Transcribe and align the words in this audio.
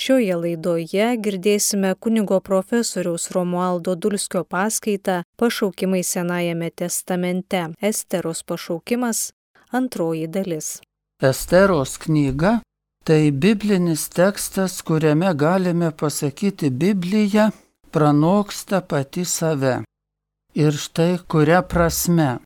Šioje 0.00 0.36
laidoje 0.36 1.06
girdėsime 1.20 1.90
kunigo 2.04 2.38
profesoriaus 2.40 3.26
Romualdo 3.34 3.92
Dulskio 4.00 4.40
paskaitą 4.48 5.16
Pašaukimai 5.36 6.00
Senajame 6.10 6.70
testamente- 6.70 7.60
Esteros 7.90 8.40
pašaukimas- 8.42 9.18
antroji 9.78 10.26
dalis. 10.26 10.80
Esteros 11.30 11.98
knyga 11.98 12.52
tai 13.04 13.30
biblinis 13.30 14.08
tekstas, 14.08 14.80
kuriame 14.82 15.34
galime 15.34 15.90
pasakyti 15.90 16.70
Biblija 16.70 17.50
pranoksta 17.90 18.80
pati 18.80 19.24
save. 19.24 19.82
Ir 20.54 20.72
štai 20.72 21.18
kuria 21.28 21.62
prasme. 21.62 22.38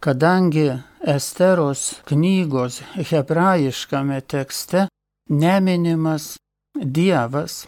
Kadangi 0.00 0.68
Esteros 1.06 1.94
knygos 2.04 2.82
hebrajiškame 3.10 4.20
tekste 4.20 4.88
neminimas 5.28 6.36
Dievas. 6.74 7.66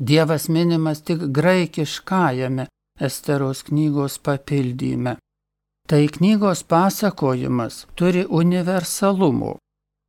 Dievas 0.00 0.48
minimas 0.48 1.00
tik 1.02 1.18
graikiškajame 1.18 2.66
Esteros 3.00 3.62
knygos 3.62 4.18
papildyme. 4.18 5.16
Tai 5.88 6.08
knygos 6.08 6.62
pasakojimas 6.64 7.86
turi 7.94 8.24
universalumo. 8.28 9.56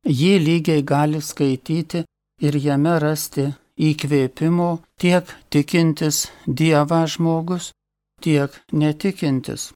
Jį 0.06 0.34
lygiai 0.46 0.82
gali 0.82 1.20
skaityti 1.22 2.04
ir 2.42 2.54
jame 2.56 2.98
rasti 2.98 3.46
įkvėpimo 3.78 4.70
tiek 5.00 5.24
tikintis 5.50 6.26
Dievą 6.46 7.04
žmogus, 7.06 7.72
tiek 8.20 8.50
netikintis. 8.72 9.72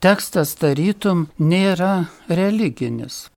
Tekstas 0.00 0.54
tarytum 0.60 1.26
nėra 1.38 2.06
religinis. 2.28 3.30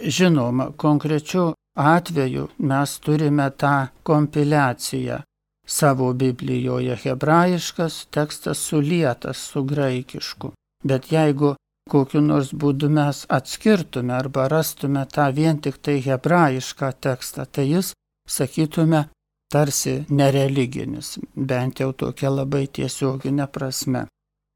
Žinoma, 0.00 0.72
konkrečiu 0.76 1.52
atveju 1.74 2.48
mes 2.58 2.98
turime 2.98 3.50
tą 3.50 3.86
kompiliaciją. 4.02 5.20
Savo 5.66 6.12
Biblijoje 6.12 6.96
hebrajiškas 6.96 8.06
tekstas 8.10 8.58
sulietas 8.58 9.36
su 9.36 9.64
graikišku. 9.64 10.52
Bet 10.84 11.12
jeigu 11.12 11.54
kokiu 11.90 12.20
nors 12.20 12.52
būdu 12.52 12.88
mes 12.88 13.24
atskirtume 13.28 14.12
arba 14.14 14.48
rastume 14.48 15.04
tą 15.16 15.30
vien 15.32 15.58
tik 15.64 15.78
tai 15.84 16.00
hebrajišką 16.04 16.92
tekstą, 17.06 17.46
tai 17.46 17.66
jis, 17.70 17.92
sakytume, 18.28 19.06
tarsi 19.52 19.94
nereliginis, 20.08 21.18
bent 21.34 21.80
jau 21.80 21.92
tokia 21.92 22.30
labai 22.30 22.66
tiesioginė 22.66 23.46
prasme. 23.56 24.06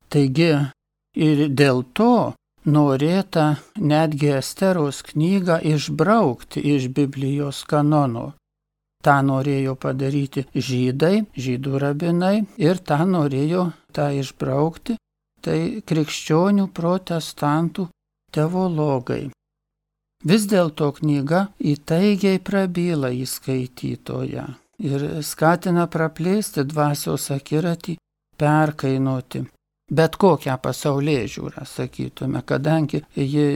Taigi 0.08 0.53
ir 1.28 1.48
dėl 1.48 1.84
to 1.92 2.32
norėta 2.69 3.44
netgi 3.92 4.33
Esteros 4.38 5.00
knygą 5.06 5.58
išbraukti 5.72 6.62
iš 6.75 6.88
Biblijos 6.94 7.64
kanono. 7.69 8.33
Ta 9.05 9.20
norėjo 9.22 9.77
padaryti 9.78 10.44
žydai, 10.55 11.25
žydų 11.38 11.80
rabinai 11.84 12.36
ir 12.58 12.80
tą 12.83 12.98
norėjo 13.06 13.69
tą 13.94 14.08
išbraukti, 14.20 14.98
tai 15.41 15.58
krikščionių 15.86 16.69
protestantų 16.75 17.88
teologai. 18.34 19.28
Vis 20.27 20.48
dėlto 20.50 20.91
knyga 20.97 21.44
įtaigiai 21.62 22.41
prabyla 22.42 23.12
į 23.14 23.22
skaitytoją 23.34 24.48
ir 24.82 25.06
skatina 25.22 25.86
praplėsti 25.91 26.66
dvasios 26.66 27.30
akiratį, 27.34 27.94
perkainuoti 28.38 29.44
bet 29.91 30.17
kokią 30.20 30.56
pasaulyje 30.62 31.25
žiūrą, 31.34 31.64
sakytume, 31.64 32.42
kadangi 32.44 33.03
ji 33.17 33.47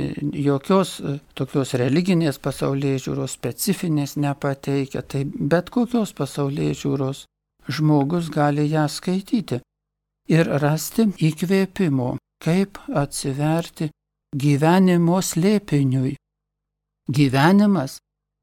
jokios 0.45 1.01
tokios 1.37 1.75
religinės 1.81 2.41
pasaulyje 2.43 3.03
žiūros 3.07 3.37
specifinės 3.37 4.17
nepateikia, 4.17 5.03
tai 5.03 5.25
bet 5.27 5.71
kokios 5.71 6.15
pasaulyje 6.17 6.79
žiūros 6.85 7.25
žmogus 7.69 8.31
gali 8.33 8.67
ją 8.71 8.89
skaityti 8.89 9.61
ir 10.33 10.49
rasti 10.63 11.11
įkvėpimo, 11.29 12.17
kaip 12.43 12.81
atsiverti 12.89 13.91
gyvenimo 14.33 15.21
slėpiniui. 15.21 16.17
Gyvenimas 17.13 17.98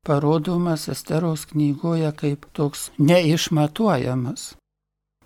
parodomas 0.05 0.87
Esteros 0.91 1.47
knygoje 1.49 2.11
kaip 2.15 2.45
toks 2.53 2.89
neišmatuojamas 2.99 4.58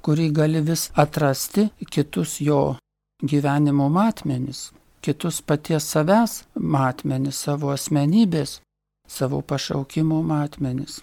kurį 0.04 0.30
gali 0.36 0.62
vis 0.62 0.90
atrasti 1.04 1.70
kitus 1.90 2.40
jo 2.42 2.76
gyvenimo 3.24 3.88
matmenis, 3.90 4.72
kitus 5.02 5.42
paties 5.42 5.88
savęs 5.94 6.44
matmenis, 6.76 7.40
savo 7.46 7.72
asmenybės, 7.72 8.60
savo 9.08 9.42
pašaukimo 9.42 10.22
matmenis. 10.24 11.02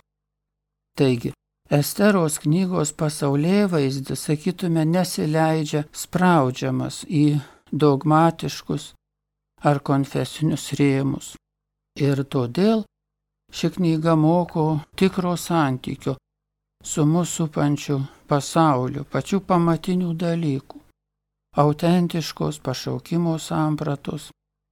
Taigi, 0.99 1.33
Esteros 1.71 2.41
knygos 2.43 2.91
pasaulyje 2.99 3.67
vaizdis, 3.71 4.25
sakytume, 4.27 4.83
nesileidžia 4.85 5.85
spraudžiamas 5.95 7.05
į 7.07 7.39
dogmatiškus 7.71 8.89
ar 9.63 9.79
konfesinius 9.79 10.73
rėmus. 10.81 11.37
Ir 11.95 12.25
todėl 12.27 12.83
ši 13.55 13.71
knyga 13.77 14.17
moko 14.19 14.65
tikro 14.99 15.37
santykio 15.39 16.17
su 16.85 17.05
mūsų 17.05 17.49
pančiu 17.55 18.01
pasauliu, 18.29 19.05
pačių 19.05 19.41
pamatinių 19.47 20.15
dalykų- 20.15 20.79
autentiškos 21.63 22.61
pašaukimo 22.65 23.39
sampratos, 23.39 24.31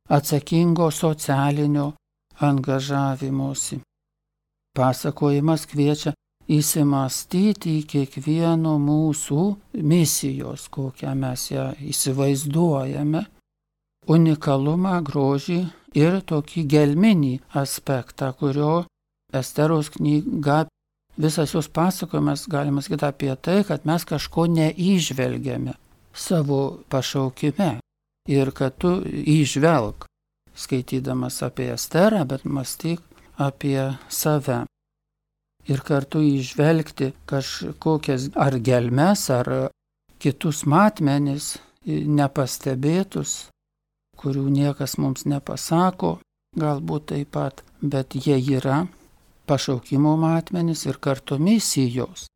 atsakingo 0.08 0.90
socialinio 0.90 1.92
angažavimosi. 2.40 3.80
Pasakojimas 4.76 5.66
kviečia 5.66 6.12
įsimastyti 6.48 7.74
į 7.80 7.86
kiekvieno 7.92 8.78
mūsų 8.80 9.42
misijos, 9.74 10.68
kokią 10.68 11.14
mes 11.14 11.50
ją 11.50 11.74
įsivaizduojame, 11.92 13.26
unikalumą, 14.08 15.02
grožį 15.04 15.60
ir 15.94 16.20
tokį 16.30 16.64
gelminį 16.74 17.34
aspektą, 17.62 18.32
kurio 18.32 18.86
Esteros 19.32 19.90
knyga 19.92 20.64
visas 21.18 21.54
jos 21.54 21.68
pasakojimas, 21.68 22.46
galima 22.48 22.82
sakyti, 22.82 23.04
apie 23.04 23.34
tai, 23.36 23.62
kad 23.66 23.86
mes 23.86 24.04
kažko 24.04 24.46
neižvelgiame 24.46 25.74
savo 26.14 26.78
pašaukime 26.88 27.78
ir 28.28 28.50
kad 28.54 28.76
tu 28.78 28.98
įžvelg, 29.04 30.06
skaitydamas 30.54 31.42
apie 31.46 31.70
Esterą, 31.74 32.24
bet 32.28 32.44
mąstyk 32.44 33.00
apie 33.38 33.94
save. 34.08 34.64
Ir 35.68 35.82
kartu 35.84 36.22
įžvelgti 36.24 37.12
kažkokias 37.28 38.30
ar 38.36 38.56
gelmes, 38.64 39.28
ar 39.30 39.70
kitus 40.18 40.64
matmenis, 40.66 41.56
nepastebėtus, 41.86 43.48
kurių 44.18 44.48
niekas 44.50 44.96
mums 44.98 45.26
nepasako, 45.28 46.18
galbūt 46.58 47.10
taip 47.12 47.32
pat, 47.36 47.62
bet 47.80 48.16
jie 48.16 48.38
yra 48.58 48.86
pašaukimo 49.48 50.16
matmenis 50.16 50.86
ir 50.86 51.00
kartu 51.00 51.38
misijos 51.38 52.28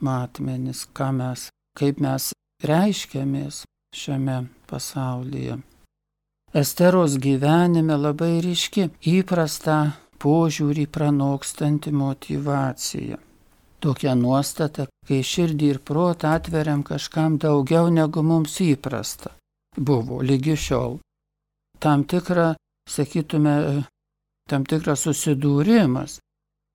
matmenis, 0.00 0.84
ką 0.96 1.12
mes, 1.16 1.48
kaip 1.76 2.00
mes 2.00 2.32
reiškiamės 2.64 3.64
šiame 3.96 4.38
pasaulyje. 4.68 5.58
Esteros 6.56 7.16
gyvenime 7.20 7.96
labai 8.00 8.38
ryški 8.44 8.88
įprasta 9.12 9.78
požiūrį 10.22 10.86
pranokstanti 10.92 11.92
motivacija. 11.92 13.18
Tokia 13.80 14.14
nuostata, 14.16 14.86
kai 15.06 15.20
širdį 15.20 15.66
ir 15.74 15.80
protą 15.84 16.32
atveriam 16.38 16.82
kažkam 16.82 17.36
daugiau 17.38 17.90
negu 17.92 18.22
mums 18.24 18.56
įprasta. 18.64 19.34
Buvo 19.76 20.22
lygi 20.24 20.56
šiol. 20.56 20.96
Tam 21.78 22.06
tikra, 22.08 22.54
sakytume, 22.88 23.84
tam 24.48 24.64
tikras 24.64 25.04
susidūrimas 25.04 26.16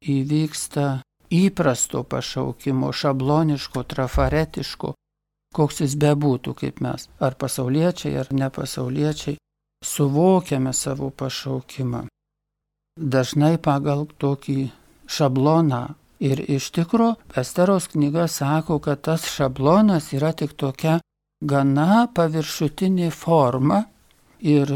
įvyksta 0.01 1.01
įprasto 1.31 2.03
pašaukimo, 2.03 2.91
šabloniško, 2.91 3.83
trafaretiško, 3.83 4.93
koks 5.55 5.81
jis 5.85 5.95
bebūtų 5.99 6.55
kaip 6.57 6.81
mes, 6.83 7.07
ar 7.19 7.35
pasauliečiai, 7.39 8.17
ar 8.19 8.31
nepasauliečiai, 8.31 9.37
suvokiame 9.85 10.73
savo 10.73 11.09
pašaukimą. 11.09 12.05
Dažnai 12.99 13.57
pagal 13.57 14.07
tokį 14.19 14.69
šabloną. 15.07 15.95
Ir 16.21 16.37
iš 16.53 16.67
tikro, 16.69 17.15
Esteros 17.33 17.87
knyga 17.89 18.27
sako, 18.29 18.77
kad 18.79 19.01
tas 19.01 19.25
šablonas 19.25 20.11
yra 20.13 20.35
tik 20.37 20.53
tokia 20.53 20.99
gana 21.41 22.05
paviršutinė 22.13 23.09
forma 23.09 23.79
ir 24.37 24.69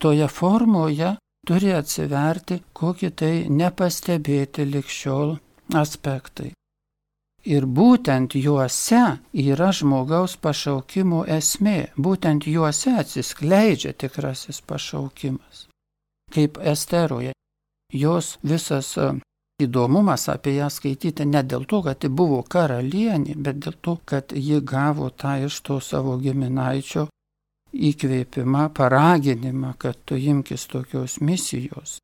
toje 0.00 0.28
formoje 0.30 1.16
turi 1.46 1.72
atsiverti 1.74 2.60
kokie 2.72 3.10
tai 3.10 3.34
nepastebėti 3.48 4.66
likščiol 4.68 5.36
aspektai. 5.80 6.52
Ir 7.48 7.64
būtent 7.64 8.36
juose 8.36 9.02
yra 9.32 9.70
žmogaus 9.72 10.36
pašaukimo 10.44 11.24
esmė, 11.38 11.78
būtent 11.96 12.46
juose 12.46 12.92
atsiskleidžia 13.00 13.94
tikrasis 13.96 14.60
pašaukimas. 14.60 15.66
Kaip 16.34 16.60
Esteroje, 16.60 17.32
jos 17.92 18.36
visas 18.42 18.92
įdomumas 19.64 20.28
apie 20.28 20.58
ją 20.58 20.68
skaityti 20.68 21.24
ne 21.24 21.40
dėl 21.42 21.64
to, 21.64 21.80
kad 21.86 22.04
ji 22.04 22.12
buvo 22.12 22.42
karalienė, 22.42 23.34
bet 23.36 23.64
dėl 23.64 23.78
to, 23.80 23.96
kad 24.04 24.36
ji 24.36 24.60
gavo 24.60 25.08
tą 25.10 25.38
iš 25.46 25.62
to 25.64 25.80
savo 25.80 26.18
giminaičio 26.20 27.08
įkvėpimą, 27.72 28.68
paraginimą, 28.74 29.74
kad 29.78 29.98
tu 30.04 30.16
imkis 30.16 30.66
tokios 30.70 31.20
misijos. 31.20 31.98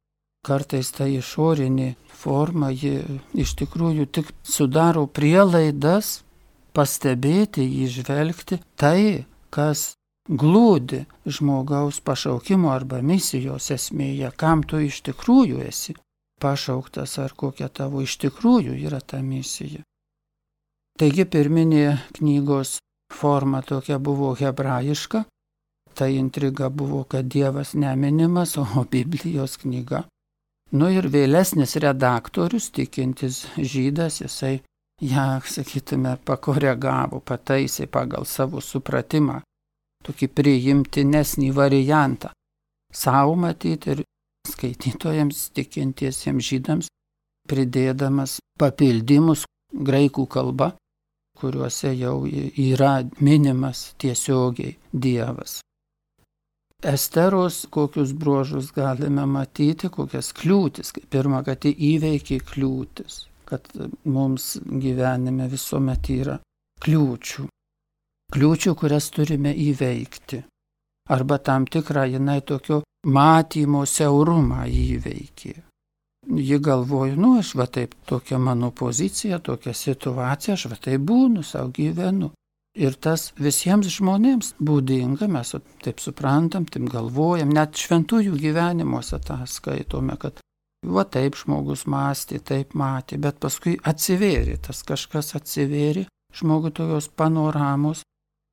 Kartais 0.47 0.93
ta 0.95 1.09
išorinė 1.11 1.95
forma, 2.07 2.71
ji 2.71 3.01
iš 3.35 3.57
tikrųjų 3.59 4.07
tik 4.07 4.31
sudaro 4.47 5.07
prielaidas 5.11 6.21
pastebėti, 6.77 7.67
įžvelgti 7.87 8.61
tai, 8.79 9.27
kas 9.51 9.97
glūdi 10.29 11.05
žmogaus 11.27 12.01
pašaukimo 12.01 12.71
arba 12.71 13.03
misijos 13.03 13.71
esmėje, 13.75 14.31
kam 14.37 14.63
tu 14.63 14.79
iš 14.83 15.03
tikrųjų 15.09 15.63
esi 15.67 15.97
pašauktas 16.43 17.19
ar 17.19 17.33
kokia 17.33 17.69
tavo 17.69 18.03
iš 18.05 18.19
tikrųjų 18.23 18.77
yra 18.87 19.01
ta 19.01 19.23
misija. 19.23 19.83
Taigi 20.97 21.25
pirminė 21.29 21.99
knygos 22.17 22.79
forma 23.13 23.63
tokia 23.63 23.99
buvo 23.99 24.33
hebrajiška, 24.37 25.25
ta 25.97 26.09
intriga 26.13 26.69
buvo, 26.69 27.05
kad 27.05 27.25
Dievas 27.25 27.75
neminimas, 27.75 28.57
o 28.59 28.67
Biblijos 28.93 29.57
knyga. 29.63 30.05
Nu 30.77 30.89
ir 30.91 31.07
vėlesnis 31.09 31.77
redaktorius, 31.83 32.71
tikintis 32.75 33.45
žydas, 33.57 34.21
jisai 34.21 34.57
ją, 35.01 35.27
sakytume, 35.47 36.17
pakoregavo, 36.27 37.21
pataisė 37.21 37.87
pagal 37.87 38.27
savo 38.27 38.61
supratimą, 38.61 39.41
tokį 40.07 40.29
priimtinesnį 40.39 41.53
variantą. 41.55 42.33
Savo 42.93 43.37
matyti 43.39 43.95
ir 43.95 44.03
skaitytojams, 44.51 45.51
tikintiesiems 45.55 46.51
žydams, 46.51 46.91
pridėdamas 47.47 48.39
papildymus 48.59 49.45
graikų 49.73 50.27
kalba, 50.27 50.73
kuriuose 51.37 51.93
jau 51.95 52.25
yra 52.27 52.97
minimas 53.21 53.93
tiesiogiai 54.01 54.77
Dievas. 54.93 55.61
Esteros 56.85 57.67
kokius 57.71 58.13
bruožus 58.13 58.73
galime 58.73 59.25
matyti, 59.27 59.89
kokias 59.89 60.33
kliūtis. 60.37 60.93
Pirma, 61.11 61.43
kad 61.43 61.65
jį 61.65 61.73
įveikia 61.97 62.43
kliūtis, 62.45 63.23
kad 63.49 63.69
mums 64.05 64.57
gyvenime 64.63 65.49
visuomet 65.49 66.11
yra 66.13 66.37
kliūčių. 66.85 67.47
Kliūčių, 68.37 68.75
kurias 68.77 69.09
turime 69.15 69.55
įveikti. 69.55 70.43
Arba 71.09 71.39
tam 71.39 71.65
tikrą 71.71 72.05
jinai 72.11 72.41
tokio 72.43 72.83
matymo 73.07 73.85
siaurumą 73.87 74.67
įveikė. 74.67 75.55
Ji 76.27 76.59
galvoju, 76.59 77.15
nu 77.23 77.37
aš 77.39 77.55
va 77.55 77.69
taip, 77.71 77.95
tokia 78.05 78.39
mano 78.43 78.73
pozicija, 78.75 79.39
tokia 79.39 79.73
situacija, 79.73 80.57
aš 80.59 80.67
va 80.73 80.79
taip 80.89 81.05
būnu, 81.07 81.45
savo 81.47 81.71
gyvenu. 81.71 82.33
Ir 82.77 82.97
tas 83.01 83.31
visiems 83.41 83.89
žmonėms 83.95 84.53
būdinga, 84.61 85.31
mes 85.33 85.55
taip 85.85 86.03
suprantam, 86.03 86.67
taip 86.69 86.91
galvojam, 86.93 87.55
net 87.57 87.79
šventųjų 87.81 88.37
gyvenimuose 88.43 89.17
tą 89.25 89.39
skaitome, 89.49 90.19
kad 90.21 90.43
va 90.85 91.07
taip 91.09 91.39
žmogus 91.41 91.87
mąstė, 91.89 92.43
taip 92.45 92.77
matė, 92.77 93.17
bet 93.17 93.41
paskui 93.41 93.79
atsivėrė, 93.81 94.59
tas 94.69 94.83
kažkas 94.85 95.33
atsivėrė, 95.39 96.05
žmogui 96.37 96.75
tokios 96.77 97.09
panoramos 97.09 98.05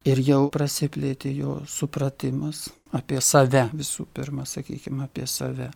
ir 0.07 0.23
jau 0.23 0.47
prasiplėtė 0.53 1.33
jo 1.35 1.59
supratimas 1.67 2.69
apie 2.95 3.19
save 3.21 3.67
visų 3.73 4.07
pirma, 4.15 4.47
sakykime, 4.47 5.03
apie 5.07 5.27
save, 5.27 5.69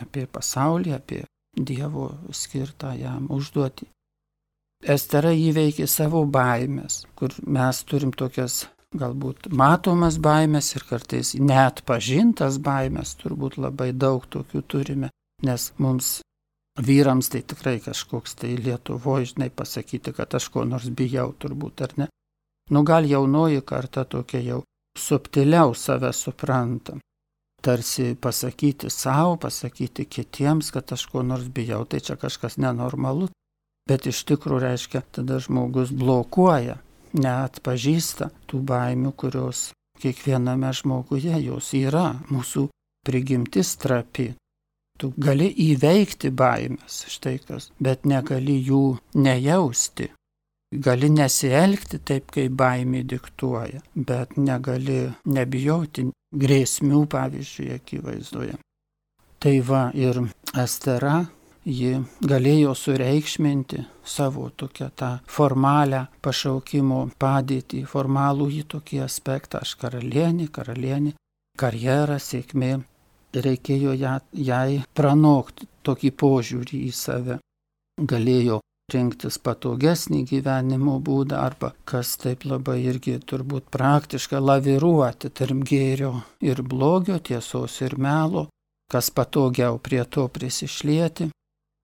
apie 0.00 0.26
pasaulį, 0.26 0.94
apie 0.96 1.24
Dievo 1.58 2.12
skirtą 2.30 2.92
jam 2.94 3.24
užduoti. 3.34 3.88
Estera 4.86 5.32
įveikė 5.34 5.88
savo 5.90 6.22
baimės, 6.24 7.02
kur 7.18 7.34
mes 7.42 7.80
turim 7.82 8.12
tokias 8.14 8.68
galbūt 8.94 9.48
matomas 9.50 10.20
baimės 10.22 10.70
ir 10.76 10.84
kartais 10.86 11.34
net 11.34 11.82
pažintas 11.84 12.60
baimės, 12.62 13.16
turbūt 13.18 13.58
labai 13.58 13.90
daug 13.92 14.22
tokių 14.30 14.62
turime, 14.62 15.10
nes 15.42 15.72
mums 15.78 16.20
vyrams 16.78 17.28
tai 17.28 17.42
tikrai 17.42 17.80
kažkoks 17.82 18.38
tai 18.38 18.54
Lietuvoje, 18.54 19.32
žinai, 19.32 19.50
pasakyti, 19.50 20.14
kad 20.14 20.34
aš 20.38 20.48
ko 20.54 20.64
nors 20.64 20.88
bijau, 20.88 21.32
turbūt 21.34 21.82
ar 21.82 21.94
ne. 21.98 22.08
Nu 22.70 22.84
gal 22.84 23.04
jaunoji 23.04 23.64
karta 23.66 24.04
tokia 24.04 24.40
jau 24.40 24.62
subtiliau 24.98 25.74
save 25.74 26.12
supranta. 26.12 26.98
Tarsi 27.62 28.14
pasakyti 28.14 28.90
savo, 28.94 29.34
pasakyti 29.42 30.06
kitiems, 30.06 30.70
kad 30.70 30.92
aš 30.94 31.08
ko 31.10 31.24
nors 31.26 31.48
bijau, 31.50 31.82
tai 31.84 31.98
čia 31.98 32.14
kažkas 32.14 32.60
nenormalu, 32.62 33.26
Bet 33.88 34.06
iš 34.10 34.24
tikrųjų 34.28 34.60
reiškia, 34.66 35.02
tada 35.16 35.38
žmogus 35.40 35.92
blokuoja, 35.96 36.76
neatpažįsta 37.16 38.28
tų 38.50 38.60
baimių, 38.68 39.14
kurios 39.16 39.70
kiekviename 40.02 40.72
žmoguje 40.76 41.40
jos 41.46 41.72
yra, 41.76 42.18
mūsų 42.28 42.68
prigimtis 43.06 43.74
trapi. 43.80 44.34
Tu 44.98 45.12
gali 45.14 45.46
įveikti 45.70 46.30
baimės, 46.34 47.04
štai 47.08 47.38
kas, 47.46 47.70
bet 47.78 48.06
negali 48.06 48.58
jų 48.66 48.98
nejausti. 49.14 50.10
Gali 50.68 51.08
nesielgti 51.08 52.00
taip, 52.04 52.32
kaip 52.34 52.52
baimė 52.58 53.04
diktuoja, 53.08 53.80
bet 53.94 54.36
negali 54.36 55.06
nebijoti 55.24 56.10
grėsmių, 56.36 57.06
pavyzdžiui, 57.08 57.70
akivaizdoje. 57.78 58.58
Tai 59.38 59.54
va 59.64 59.86
ir 59.94 60.18
Estera 60.58 61.22
ji 61.68 61.98
galėjo 62.24 62.72
sureikšminti 62.74 63.82
savo 64.04 64.48
tokią 64.56 64.88
tą 64.96 65.10
formalią 65.28 66.06
pašaukimo 66.24 67.00
padėtį, 67.20 67.82
formalų 67.92 68.48
į 68.60 68.62
tokį 68.74 69.02
aspektą, 69.04 69.60
aš 69.60 69.74
karalienė, 69.82 70.48
karalienė, 70.48 71.12
karjera, 71.60 72.18
sėkmė. 72.18 72.78
Reikėjo 73.38 73.92
jai 73.92 74.80
pranokti 74.96 75.66
tokį 75.84 76.10
požiūrį 76.22 76.78
į 76.88 76.92
save. 76.96 77.36
Galėjo 78.00 78.62
rinktis 78.88 79.36
patogesnį 79.44 80.22
gyvenimo 80.30 80.96
būdą 81.04 81.42
arba, 81.44 81.74
kas 81.84 82.16
taip 82.22 82.46
labai 82.48 82.78
irgi 82.88 83.18
turbūt 83.20 83.68
praktiška, 83.74 84.40
laviruoti 84.40 85.28
tarp 85.28 85.66
gėrio 85.68 86.14
ir 86.40 86.62
blogio, 86.64 87.18
tiesos 87.20 87.82
ir 87.84 87.98
melo, 88.00 88.48
kas 88.88 89.12
patogiau 89.12 89.76
prie 89.76 90.06
to 90.08 90.24
prisišlieti 90.32 91.28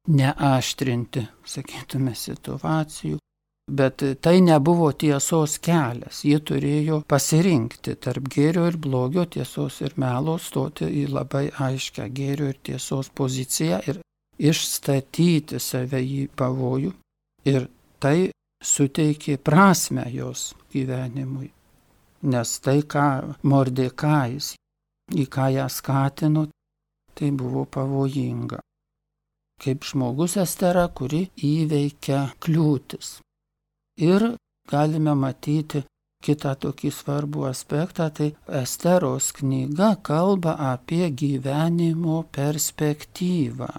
neaštrinti, 0.08 1.26
sakytume, 1.46 2.14
situacijų. 2.14 3.18
Bet 3.64 4.02
tai 4.20 4.42
nebuvo 4.44 4.90
tiesos 4.92 5.56
kelias. 5.64 6.20
Ji 6.28 6.36
turėjo 6.44 7.00
pasirinkti 7.08 7.94
tarp 7.96 8.26
gėrio 8.28 8.66
ir 8.68 8.76
blogio, 8.76 9.24
tiesos 9.24 9.80
ir 9.80 9.94
melo, 9.96 10.36
stoti 10.36 10.84
į 10.84 11.06
labai 11.08 11.46
aiškę 11.48 12.10
gėrio 12.12 12.50
ir 12.52 12.58
tiesos 12.60 13.08
poziciją 13.08 13.80
ir 13.88 14.02
išstatyti 14.36 15.60
save 15.60 16.02
į 16.04 16.26
pavojų. 16.36 16.92
Ir 17.48 17.70
tai 18.00 18.34
suteikė 18.60 19.38
prasme 19.40 20.04
jos 20.12 20.52
gyvenimui. 20.72 21.48
Nes 22.28 22.52
tai, 22.60 22.82
ką 22.84 23.36
Mordekais, 23.48 24.54
į 25.12 25.24
ką 25.32 25.48
ją 25.56 25.66
skatino, 25.72 26.46
tai 27.16 27.32
buvo 27.32 27.64
pavojinga 27.64 28.60
kaip 29.62 29.84
žmogus 29.86 30.36
Estera, 30.42 30.86
kuri 30.88 31.28
įveikia 31.36 32.20
kliūtis. 32.42 33.18
Ir 34.02 34.34
galime 34.70 35.14
matyti 35.14 35.84
kitą 36.24 36.54
tokį 36.64 36.90
svarbų 36.98 37.46
aspektą, 37.50 38.08
tai 38.10 38.30
Esteros 38.62 39.30
knyga 39.36 39.94
kalba 40.02 40.56
apie 40.72 41.10
gyvenimo 41.10 42.22
perspektyvą. 42.34 43.70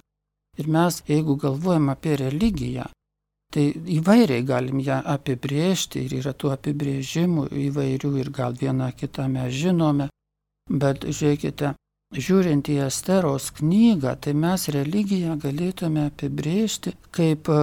Ir 0.56 0.68
mes, 0.72 1.02
jeigu 1.10 1.36
galvojam 1.36 1.90
apie 1.92 2.14
religiją, 2.16 2.86
tai 3.52 3.66
įvairiai 3.98 4.44
galim 4.46 4.80
ją 4.80 5.00
apibriežti 5.14 6.06
ir 6.06 6.14
yra 6.20 6.32
tų 6.32 6.54
apibrėžimų 6.54 7.48
įvairių 7.66 8.12
ir 8.22 8.30
gal 8.38 8.56
vieną 8.62 8.92
kitą 8.96 9.26
mes 9.32 9.52
žinome, 9.52 10.08
bet 10.70 11.04
žiūrėkite, 11.04 11.74
žiūrint 12.14 12.68
į 12.70 12.78
Esteros 12.86 13.50
knygą, 13.58 14.14
tai 14.20 14.34
mes 14.34 14.68
religiją 14.74 15.36
galėtume 15.42 16.06
apibrėžti 16.10 16.94
kaip 17.10 17.50
e, 17.50 17.58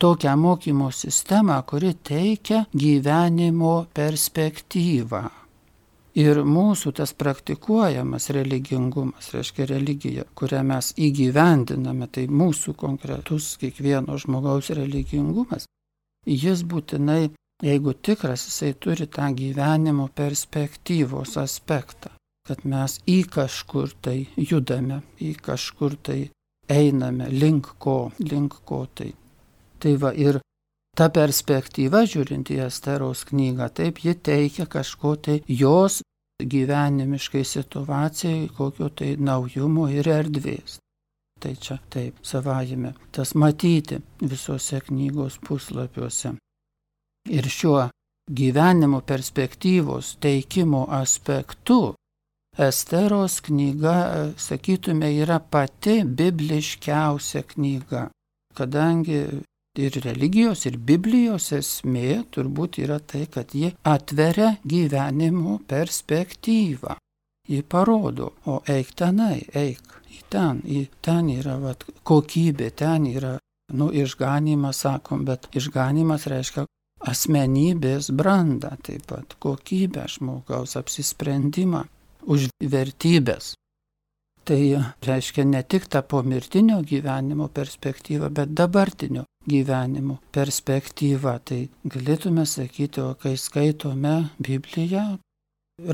tokią 0.00 0.36
mokymo 0.36 0.90
sistemą, 0.92 1.60
kuri 1.68 1.92
teikia 1.94 2.64
gyvenimo 2.72 3.86
perspektyvą. 3.94 5.22
Ir 6.22 6.42
mūsų 6.44 6.92
tas 6.98 7.14
praktikuojamas 7.16 8.28
religingumas, 8.36 9.30
reiškia 9.32 9.66
religija, 9.70 10.24
kurią 10.36 10.60
mes 10.68 10.90
įgyvendiname, 11.00 12.08
tai 12.12 12.26
mūsų 12.28 12.74
konkretus 12.76 13.54
kiekvieno 13.60 14.18
žmogaus 14.20 14.68
religingumas, 14.76 15.64
jis 16.28 16.66
būtinai, 16.68 17.30
jeigu 17.64 17.94
tikras, 17.96 18.44
jisai 18.50 18.74
turi 18.76 19.08
tą 19.08 19.30
gyvenimo 19.32 20.10
perspektyvos 20.12 21.38
aspektą 21.40 22.12
kad 22.52 22.66
mes 22.68 22.98
į 23.08 23.22
kažkur 23.32 23.96
tai 24.04 24.26
judame, 24.36 25.00
į 25.16 25.32
kažkur 25.40 25.96
tai 26.04 26.20
einame, 26.68 27.30
link 27.32 27.70
ko, 27.80 28.12
link 28.20 28.58
ko 28.68 28.84
tai. 28.92 29.14
Tai 29.80 29.92
va 29.96 30.12
ir 30.12 30.36
ta 30.92 31.08
perspektyva, 31.08 32.04
žiūrint 32.04 32.52
į 32.52 32.58
Esteros 32.66 33.24
knygą, 33.30 33.70
taip 33.72 34.02
ji 34.04 34.12
teikia 34.14 34.68
kažko 34.68 35.16
tai 35.16 35.38
jos 35.48 36.02
gyvenimiškai 36.42 37.44
situacijai, 37.46 38.50
kokio 38.52 38.90
tai 38.92 39.14
naujumo 39.16 39.88
ir 39.88 40.12
erdvės. 40.12 40.76
Tai 41.40 41.54
čia 41.56 41.78
taip 41.90 42.20
savajame 42.22 42.92
tas 43.10 43.32
matyti 43.34 43.98
visose 44.20 44.78
knygos 44.84 45.40
puslapiuose. 45.42 46.36
Ir 47.32 47.48
šiuo 47.48 47.88
gyvenimo 48.30 49.00
perspektyvos 49.00 50.16
teikimo 50.20 50.84
aspektu 50.90 51.94
Esteros 52.58 53.40
knyga, 53.40 54.28
sakytume, 54.36 55.08
yra 55.22 55.38
pati 55.40 56.02
bibliškiausia 56.04 57.42
knyga, 57.42 58.10
kadangi 58.54 59.20
ir 59.78 59.96
religijos, 60.04 60.66
ir 60.68 60.76
Biblijos 60.76 61.46
esmė 61.56 62.18
turbūt 62.28 62.76
yra 62.84 62.98
tai, 63.00 63.24
kad 63.32 63.54
ji 63.56 63.70
atveria 63.88 64.50
gyvenimo 64.68 65.62
perspektyvą. 65.68 66.98
Ji 67.48 67.62
parodo, 67.62 68.28
o 68.44 68.58
eik 68.68 68.92
tenai, 69.00 69.46
eik 69.56 69.96
į 70.12 70.20
ten, 70.28 70.60
į 70.68 70.84
ten 71.00 71.32
yra 71.32 71.56
vat, 71.56 71.88
kokybė, 72.04 72.68
ten 72.76 73.08
yra, 73.14 73.32
nu, 73.72 73.88
išganimas, 73.88 74.84
sakom, 74.84 75.24
bet 75.24 75.48
išganimas 75.56 76.28
reiškia 76.28 76.66
asmenybės 77.08 78.12
brandą, 78.12 78.76
taip 78.84 79.08
pat 79.08 79.40
kokybę 79.40 80.04
žmogaus 80.18 80.76
apsisprendimą 80.76 81.86
už 82.26 82.48
vertybės. 82.60 83.54
Tai 84.42 84.58
reiškia 85.06 85.44
ne 85.46 85.62
tik 85.62 85.86
tą 85.86 86.02
pomirtinio 86.02 86.80
gyvenimo 86.82 87.46
perspektyvą, 87.48 88.30
bet 88.34 88.54
dabartinio 88.58 89.22
gyvenimo 89.46 90.18
perspektyvą. 90.34 91.36
Tai 91.46 91.60
galėtume 91.86 92.46
sakyti, 92.46 93.04
o 93.04 93.14
kai 93.14 93.36
skaitome 93.38 94.16
Bibliją, 94.42 95.04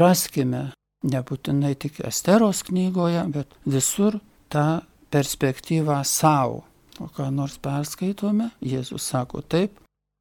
raskime 0.01 0.71
nebūtinai 1.05 1.75
tik 1.77 2.01
Esteros 2.09 2.65
knygoje, 2.67 3.27
bet 3.35 3.53
visur 3.69 4.17
tą 4.49 4.81
perspektyvą 5.13 6.01
savo. 6.05 6.65
O 6.99 7.07
ką 7.15 7.29
nors 7.31 7.61
perskaitome, 7.63 8.49
Jėzus 8.65 9.05
sako 9.13 9.45
taip, 9.45 9.77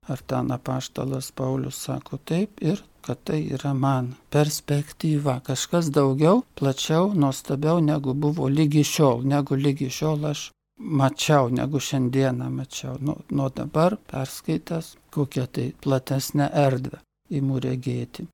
ar 0.07 0.19
ten 0.27 0.51
apaštalas 0.51 1.31
Paulius 1.31 1.79
sako 1.85 2.17
taip 2.17 2.61
ir 2.61 2.83
kad 3.07 3.23
tai 3.23 3.39
yra 3.55 3.71
man 3.73 4.15
perspektyva, 4.29 5.39
kažkas 5.47 5.87
daugiau, 5.95 6.41
plačiau, 6.59 7.13
nuostabiau 7.15 7.79
negu 7.79 8.13
buvo 8.13 8.49
lygi 8.51 8.83
šiol, 8.83 9.23
negu 9.23 9.55
lygi 9.55 9.87
šiol 9.97 10.25
aš 10.31 10.41
mačiau, 10.99 11.47
negu 11.49 11.79
šiandieną 11.79 12.49
mačiau. 12.51 12.97
Nu, 12.99 13.15
nuo 13.31 13.47
dabar 13.49 13.95
perskaitęs 14.11 14.95
kokią 15.15 15.45
tai 15.53 15.67
platesnę 15.83 16.49
erdvę 16.65 16.99
įmų 17.39 17.61
regėti. 17.63 18.27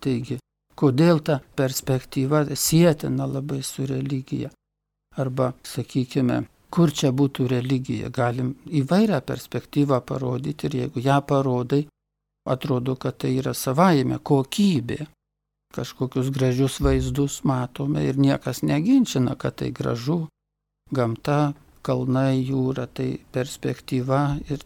Taigi, 0.00 0.38
kodėl 0.78 1.20
ta 1.26 1.40
perspektyva 1.58 2.44
sėtina 2.54 3.26
labai 3.26 3.62
su 3.62 3.86
religija? 3.90 4.50
Arba, 5.18 5.52
sakykime, 5.62 6.44
kur 6.74 6.90
čia 6.90 7.12
būtų 7.14 7.46
religija? 7.52 8.10
Galim 8.10 8.54
įvairią 8.82 9.20
perspektyvą 9.26 10.00
parodyti 10.08 10.68
ir 10.68 10.78
jeigu 10.82 11.02
ją 11.04 11.20
parodai, 11.28 11.84
atrodo, 12.50 12.96
kad 13.00 13.20
tai 13.22 13.36
yra 13.38 13.54
savaime 13.54 14.18
kokybė. 14.18 15.04
Kažkokius 15.74 16.30
gražius 16.34 16.78
vaizdus 16.82 17.40
matome 17.46 18.04
ir 18.06 18.18
niekas 18.18 18.62
neginčina, 18.62 19.34
kad 19.34 19.58
tai 19.62 19.70
gražu. 19.74 20.24
Gamta, 20.94 21.54
kalnai, 21.82 22.42
jūra, 22.44 22.86
tai 22.86 23.16
perspektyva 23.32 24.36
ir 24.50 24.62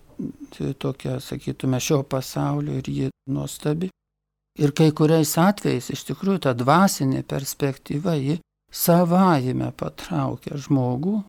tokia, 0.83 1.19
sakytume, 1.23 1.81
šio 1.81 2.03
pasaulio 2.03 2.77
ir 2.81 2.91
ji 2.91 3.09
nuostabi. 3.31 3.89
Ir 4.59 4.75
kai 4.75 4.91
kuriais 4.91 5.37
atvejais 5.39 5.93
iš 5.95 6.03
tikrųjų 6.09 6.43
ta 6.49 6.53
dvasinė 6.59 7.23
perspektyva 7.23 8.17
ji 8.19 8.41
savaime 8.75 9.71
patraukia 9.79 10.59
žmogų 10.59 11.21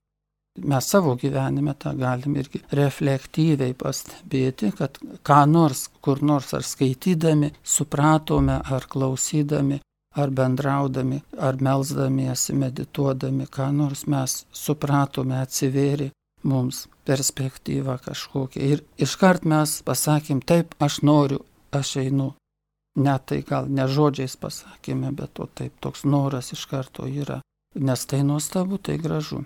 mes 0.64 0.88
savo 0.92 1.16
gyvenime 1.20 1.74
tą 1.80 1.94
galim 1.98 2.36
irgi 2.40 2.62
reflektyviai 2.76 3.76
pastebėti, 3.78 4.72
kad 4.78 4.98
ką 5.26 5.40
nors, 5.50 5.88
kur 6.02 6.24
nors 6.24 6.54
ar 6.58 6.66
skaitydami, 6.66 7.52
supratome, 7.64 8.60
ar 8.66 8.88
klausydami, 8.90 9.80
ar 10.16 10.30
bendraudami, 10.30 11.22
ar 11.38 11.60
melzdamiesi, 11.62 12.56
medituodami, 12.58 13.48
ką 13.48 13.70
nors 13.76 14.06
mes 14.10 14.44
supratome, 14.52 15.38
atsivėrė 15.44 16.10
mums 16.44 16.88
perspektyva 17.06 17.98
kažkokia. 18.04 18.64
Ir 18.64 18.84
iškart 18.98 19.46
mes 19.46 19.80
pasakėm, 19.86 20.42
taip, 20.42 20.76
aš 20.80 21.02
noriu, 21.04 21.44
aš 21.72 21.98
einu. 22.06 22.34
Net 23.00 23.30
tai 23.32 23.44
gal 23.48 23.70
ne 23.70 23.86
žodžiais 23.88 24.36
pasakėme, 24.40 25.12
bet 25.16 25.36
to 25.38 25.48
taip 25.56 25.76
toks 25.80 26.04
noras 26.04 26.52
iš 26.56 26.66
karto 26.72 27.06
yra. 27.08 27.40
Nes 27.76 28.06
tai 28.10 28.24
nuostabu, 28.26 28.80
tai 28.82 28.98
gražu. 28.98 29.44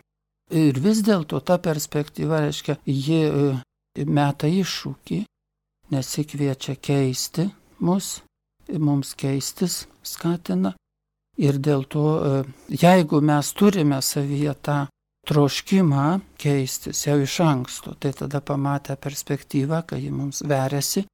Ir 0.52 0.80
vis 0.84 1.02
dėlto 1.06 1.40
ta 1.40 1.58
perspektyva 1.58 2.42
reiškia, 2.44 2.78
ji 2.86 3.20
e, 3.30 3.54
meta 4.06 4.50
iššūkį, 4.50 5.24
nesikviečia 5.94 6.76
keisti 6.76 7.48
mus, 7.80 8.22
mums 8.68 9.14
keistis 9.16 9.86
skatina. 10.04 10.74
Ir 11.40 11.58
dėl 11.58 11.88
to, 11.90 12.08
e, 12.20 12.44
jeigu 12.70 13.22
mes 13.22 13.54
turime 13.58 14.02
savyje 14.02 14.54
tą 14.62 14.78
troškimą 15.28 16.20
keistis 16.38 17.06
jau 17.08 17.18
iš 17.24 17.40
anksto, 17.42 17.96
tai 17.96 18.12
tada 18.14 18.42
pamatę 18.42 18.98
perspektyvą, 19.00 19.82
kai 19.88 20.04
ji 20.04 20.12
mums 20.12 20.44
veriasi, 20.44 21.06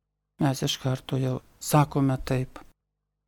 mes 0.41 0.63
iš 0.65 0.77
karto 0.81 1.17
jau 1.21 1.37
sakome 1.61 2.17
taip, 2.25 2.59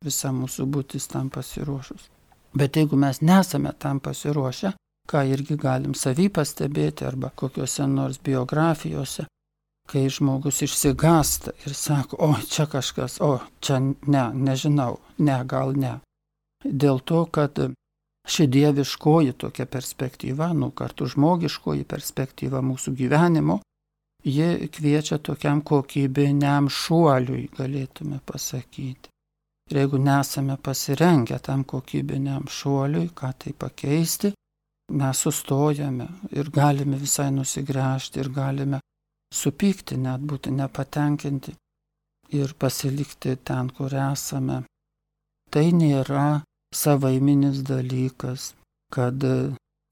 visa 0.04 0.32
mūsų 0.34 0.66
būtis 0.66 1.06
tam 1.08 1.30
pasiruošus. 1.30 2.08
Bet 2.52 2.76
jeigu 2.76 2.98
mes 2.98 3.22
nesame 3.22 3.72
tam 3.78 4.00
pasiruošę, 4.00 4.74
ką 5.10 5.24
irgi 5.28 5.56
galim 5.60 5.94
savy 5.98 6.28
pastebėti 6.28 7.06
arba 7.08 7.30
kokiuose 7.36 7.86
nors 7.90 8.20
biografijose, 8.22 9.26
kai 9.90 10.06
žmogus 10.08 10.62
išsigasta 10.62 11.52
ir 11.66 11.74
sako, 11.74 12.16
o 12.28 12.34
čia 12.48 12.66
kažkas, 12.70 13.18
o 13.20 13.38
čia 13.60 13.80
ne, 13.82 14.24
nežinau, 14.32 14.98
ne, 15.18 15.38
gal 15.44 15.74
ne. 15.76 15.98
Dėl 16.64 17.02
to, 17.04 17.24
kad 17.26 17.58
ši 18.28 18.46
dieviškoji 18.46 19.34
tokia 19.44 19.66
perspektyva, 19.66 20.52
nu 20.54 20.70
kartu 20.70 21.08
žmogiškoji 21.10 21.84
perspektyva 21.84 22.62
mūsų 22.62 22.94
gyvenimo, 23.00 23.58
ji 24.24 24.68
kviečia 24.70 25.18
tokiam 25.18 25.62
kokybiniam 25.66 26.70
šuoliui, 26.70 27.48
galėtume 27.56 28.20
pasakyti. 28.26 29.10
Ir 29.70 29.78
jeigu 29.82 29.98
nesame 29.98 30.56
pasirengę 30.56 31.38
tam 31.42 31.64
kokybiniam 31.64 32.46
šuoliui, 32.50 33.10
ką 33.14 33.32
tai 33.38 33.52
pakeisti, 33.58 34.32
mes 35.00 35.24
sustojame 35.24 36.06
ir 36.38 36.50
galime 36.50 36.98
visai 37.00 37.30
nusigręžti 37.32 38.20
ir 38.20 38.28
galime 38.28 38.80
supykti, 39.32 39.96
net 39.96 40.20
būti 40.20 40.52
nepatenkinti 40.52 41.54
ir 42.36 42.54
pasilikti 42.60 43.36
ten, 43.48 43.70
kur 43.76 43.94
esame. 43.94 44.62
Tai 45.52 45.66
nėra 45.76 46.42
savaiminis 46.74 47.62
dalykas, 47.68 48.52
kad 48.92 49.24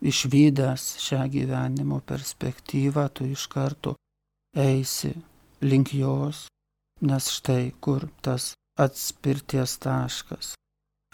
išvykęs 0.00 0.84
šią 1.04 1.26
gyvenimo 1.34 2.00
perspektyvą 2.10 3.08
tu 3.14 3.28
iš 3.28 3.46
karto 3.52 3.96
eisi 4.56 5.12
link 5.60 5.92
jos, 5.94 6.46
nes 7.04 7.28
štai 7.36 7.72
kur 7.84 8.08
tas 8.24 8.54
atspirties 8.80 9.76
taškas. 9.84 10.54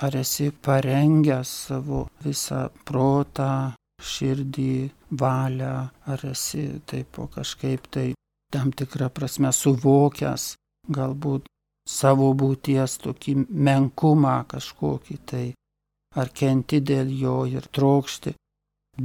Ar 0.04 0.16
esi 0.20 0.50
parengęs 0.52 1.50
savo 1.66 2.02
visą 2.24 2.66
protą, 2.84 3.72
širdį, 3.96 4.90
valią, 5.22 5.76
ar 6.12 6.24
esi 6.30 6.66
taip 6.84 7.16
kažkaip 7.32 7.88
tai 7.88 8.10
tam 8.52 8.72
tikrą 8.76 9.08
prasme 9.08 9.52
suvokęs 9.52 10.44
galbūt 10.98 11.48
savo 11.88 12.32
būties 12.42 12.98
tokį 13.04 13.34
menkumą 13.68 14.36
kažkokį 14.52 15.16
tai, 15.30 15.46
ar 16.20 16.28
kenti 16.40 16.82
dėl 16.90 17.08
jo 17.22 17.38
ir 17.48 17.64
trokšti 17.78 18.34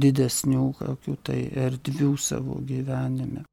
didesnių 0.04 0.68
kokių 0.78 1.16
tai 1.24 1.40
erdvių 1.66 2.12
savo 2.16 2.60
gyvenime. 2.68 3.44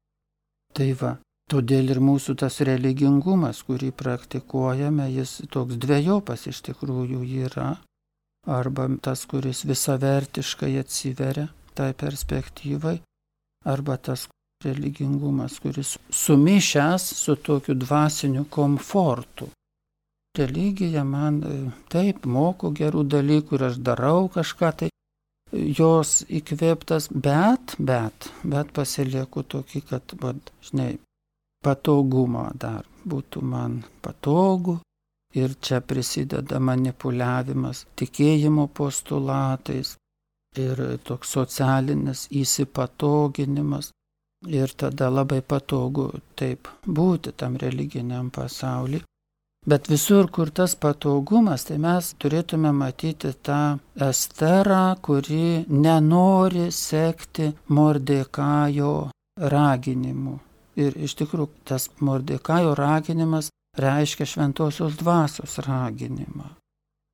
Tai 0.76 0.92
va, 1.00 1.16
Todėl 1.50 1.90
ir 1.90 1.98
mūsų 1.98 2.36
tas 2.38 2.60
religingumas, 2.62 3.64
kurį 3.66 3.90
praktikuojame, 3.98 5.08
jis 5.10 5.40
toks 5.50 5.78
dviejopas 5.82 6.46
iš 6.46 6.60
tikrųjų 6.68 7.24
yra. 7.46 7.72
Arba 8.46 8.86
tas, 9.02 9.24
kuris 9.28 9.64
visavertiškai 9.68 10.76
atsiveria 10.80 11.48
tai 11.74 11.90
perspektyvai, 11.98 13.00
arba 13.68 13.96
tas 13.98 14.28
religingumas, 14.64 15.58
kuris 15.60 15.96
sumišęs 16.22 17.08
su 17.18 17.36
tokiu 17.36 17.74
dvasiniu 17.74 18.46
komfortu. 18.50 19.50
Religija 20.38 21.02
man 21.04 21.42
e, 21.42 21.58
taip 21.90 22.24
moko 22.24 22.70
gerų 22.70 23.02
dalykų 23.10 23.58
ir 23.58 23.66
aš 23.72 23.78
darau 23.82 24.28
kažką 24.30 24.72
tai, 24.78 24.90
jos 25.50 26.20
įkvėptas, 26.30 27.10
bet, 27.10 27.74
bet, 27.78 28.30
bet 28.46 28.70
pasilieku 28.76 29.42
tokį, 29.42 29.82
kad, 29.90 30.14
vad, 30.22 30.52
žinai, 30.62 30.92
patogumą 31.64 32.50
dar 32.54 32.86
būtų 33.06 33.42
man 33.42 33.82
patogu. 34.02 34.78
Ir 35.34 35.52
čia 35.62 35.78
prisideda 35.80 36.58
manipuliavimas 36.58 37.84
tikėjimo 38.00 38.66
postulatais 38.74 39.94
ir 40.58 40.80
toks 41.06 41.36
socialinis 41.36 42.24
įsipatoginimas. 42.42 43.92
Ir 44.48 44.72
tada 44.74 45.10
labai 45.12 45.38
patogu 45.42 46.08
taip 46.34 46.68
būti 46.86 47.36
tam 47.36 47.60
religiniam 47.60 48.30
pasauliu. 48.34 49.04
Bet 49.68 49.90
visur, 49.92 50.30
kur 50.32 50.50
tas 50.50 50.74
patogumas, 50.74 51.66
tai 51.68 51.76
mes 51.78 52.14
turėtume 52.16 52.72
matyti 52.72 53.34
tą 53.46 53.76
esterą, 54.08 54.96
kuri 55.04 55.66
nenori 55.68 56.70
sekti 56.72 57.50
Mordekajo 57.68 58.94
raginimu. 59.54 60.38
Ir 60.78 60.94
iš 60.96 61.16
tikrųjų 61.18 61.48
tas 61.66 61.88
Mordekajo 62.00 62.74
raginimas 62.78 63.50
reiškia 63.78 64.26
šventosios 64.26 64.96
dvasios 65.00 65.58
raginimą, 65.66 66.54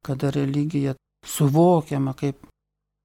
kada 0.04 0.30
religija 0.30 0.94
suvokiama 1.26 2.12
kaip 2.14 2.46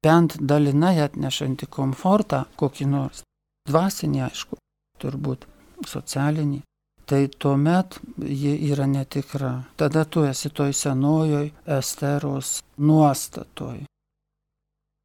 bent 0.04 0.36
dalinai 0.40 0.98
atnešanti 1.04 1.66
komfortą 1.66 2.44
kokį 2.56 2.88
nors 2.90 3.22
dvasinį, 3.68 4.22
aišku, 4.26 4.58
turbūt 5.02 5.46
socialinį, 5.86 6.62
tai 7.06 7.26
tuomet 7.28 7.98
ji 8.18 8.56
yra 8.70 8.86
netikra. 8.90 9.52
Tada 9.76 10.04
tu 10.04 10.24
esi 10.26 10.50
toj 10.50 10.74
senojoj 10.74 11.50
esteros 11.78 12.60
nuostatoj. 12.78 13.84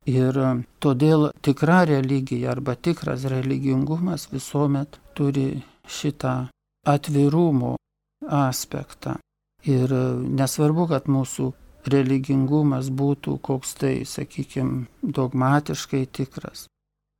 Ir 0.07 0.37
todėl 0.79 1.31
tikra 1.43 1.81
religija 1.89 2.53
arba 2.53 2.77
tikras 2.79 3.25
religingumas 3.27 4.29
visuomet 4.31 4.99
turi 5.17 5.49
šitą 5.83 6.47
atvirumo 6.87 7.75
aspektą. 8.23 9.17
Ir 9.67 9.91
nesvarbu, 10.39 10.87
kad 10.93 11.09
mūsų 11.11 11.51
religingumas 11.91 12.87
būtų 12.87 13.37
koks 13.43 13.75
tai, 13.81 13.93
sakykime, 14.07 14.87
dogmatiškai 15.03 16.05
tikras. 16.07 16.67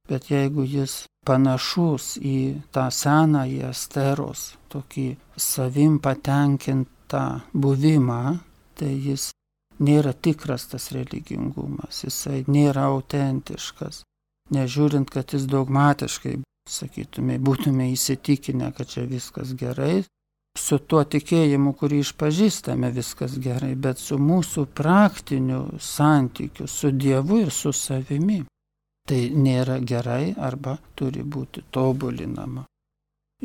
Bet 0.08 0.29
jeigu 0.32 0.63
jis 0.63 1.03
panašus 1.27 2.15
į 2.24 2.38
tą 2.72 2.88
senąjį 2.94 3.63
Esteros, 3.67 4.53
tokį 4.72 5.10
savim 5.36 5.98
patenkintą 6.00 7.25
buvimą, 7.51 8.38
tai 8.79 8.94
jis 9.10 9.34
nėra 9.79 10.13
tikras 10.13 10.67
tas 10.72 10.91
religingumas, 10.96 12.03
jisai 12.05 12.43
nėra 12.48 12.88
autentiškas. 12.93 14.03
Nežiūrint, 14.55 15.10
kad 15.12 15.34
jis 15.36 15.48
dogmatiškai, 15.51 16.38
sakytume, 16.69 17.38
būtume 17.43 17.89
įsitikinę, 17.91 18.72
kad 18.75 18.89
čia 18.91 19.03
viskas 19.07 19.51
gerai, 19.60 20.05
su 20.57 20.79
tuo 20.79 21.03
tikėjimu, 21.03 21.74
kurį 21.77 22.01
išpažįstame, 22.05 22.91
viskas 22.96 23.38
gerai, 23.43 23.75
bet 23.75 24.00
su 24.01 24.17
mūsų 24.17 24.67
praktiniu 24.77 25.63
santykiu 25.79 26.67
su 26.67 26.91
Dievu 26.91 27.43
ir 27.46 27.51
su 27.53 27.74
savimi 27.75 28.43
tai 29.07 29.29
nėra 29.31 29.79
gerai 29.79 30.34
arba 30.50 30.77
turi 30.96 31.24
būti 31.24 31.63
tobulinama. 31.72 32.65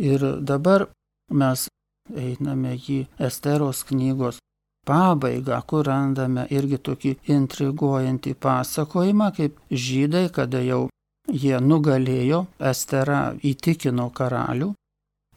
Ir 0.01 0.25
dabar 0.43 0.89
mes 1.31 1.69
einame 2.11 2.75
į 2.77 2.99
Esteros 3.29 3.85
knygos 3.87 4.41
pabaigą, 4.87 5.61
kur 5.67 5.87
randame 5.87 6.47
irgi 6.51 6.79
tokį 6.89 7.13
intriguojantį 7.37 8.35
pasakojimą, 8.47 9.31
kaip 9.37 9.59
žydai, 9.71 10.27
kada 10.35 10.63
jau 10.65 10.89
jie 11.31 11.59
nugalėjo, 11.63 12.47
Estera 12.73 13.35
įtikino 13.43 14.09
karalių 14.11 14.73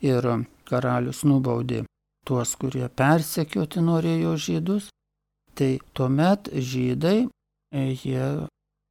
ir 0.02 0.30
karalius 0.66 1.24
nubaudė 1.24 1.84
tuos, 2.26 2.56
kurie 2.58 2.88
persekioti 2.90 3.84
norėjo 3.86 4.34
žydus, 4.48 4.90
tai 5.54 5.78
tuomet 5.94 6.50
žydai 6.52 7.28
jie 7.76 8.26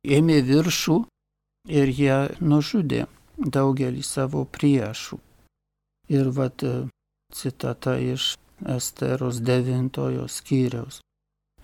ėmė 0.05 0.39
viršų 0.47 1.01
ir 1.81 1.93
jie 1.99 2.17
nužudė 2.41 3.05
daugelį 3.37 4.03
savo 4.07 4.45
priešų. 4.45 5.19
Ir 6.15 6.31
vat 6.37 6.63
citata 7.35 7.97
iš 7.99 8.35
Esteros 8.77 9.41
devintojo 9.41 10.29
skyriaus. 10.29 11.01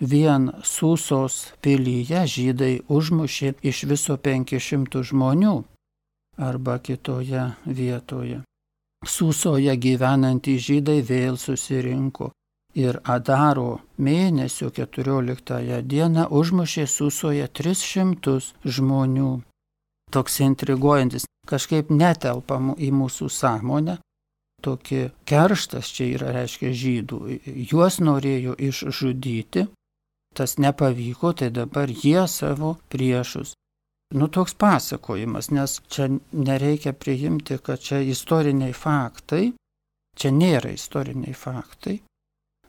Vien 0.00 0.50
Susos 0.64 1.53
pilyje 1.61 2.24
žydai 2.35 2.74
užmušė 2.88 3.55
iš 3.62 3.85
viso 3.90 4.16
500 4.16 5.03
žmonių 5.11 5.57
arba 6.40 6.79
kitoje 6.79 7.44
vietoje. 7.66 8.40
Susoje 9.05 9.76
gyvenantys 9.76 10.64
žydai 10.64 11.00
vėl 11.05 11.37
susirinko 11.37 12.31
ir 12.74 13.00
Adaro 13.05 13.81
mėnesio 13.98 14.70
14 14.70 15.83
dieną 15.85 16.26
užmušė 16.31 16.87
Susoje 16.87 17.46
300 17.48 18.38
žmonių 18.64 19.31
toks 20.11 20.40
intriguojantis, 20.40 21.26
kažkaip 21.46 21.90
netelpa 21.90 22.59
į 22.79 22.90
mūsų 22.92 23.29
sąmonę. 23.31 23.98
Tokie 24.61 25.11
kerštas 25.29 25.88
čia 25.94 26.07
yra, 26.16 26.33
reiškia, 26.37 26.73
žydų. 26.77 27.20
Juos 27.70 28.01
norėjo 28.03 28.57
išžudyti, 28.61 29.66
tas 30.37 30.59
nepavyko, 30.61 31.33
tai 31.33 31.51
dabar 31.55 31.90
jie 31.90 32.27
savo 32.29 32.77
priešus. 32.92 33.55
Nu 34.14 34.27
toks 34.29 34.57
pasakojimas, 34.59 35.51
nes 35.55 35.79
čia 35.88 36.09
nereikia 36.33 36.92
priimti, 36.92 37.59
kad 37.62 37.81
čia 37.81 38.01
istoriniai 38.03 38.75
faktai, 38.75 39.53
čia 40.18 40.33
nėra 40.35 40.73
istoriniai 40.75 41.35
faktai, 41.35 42.01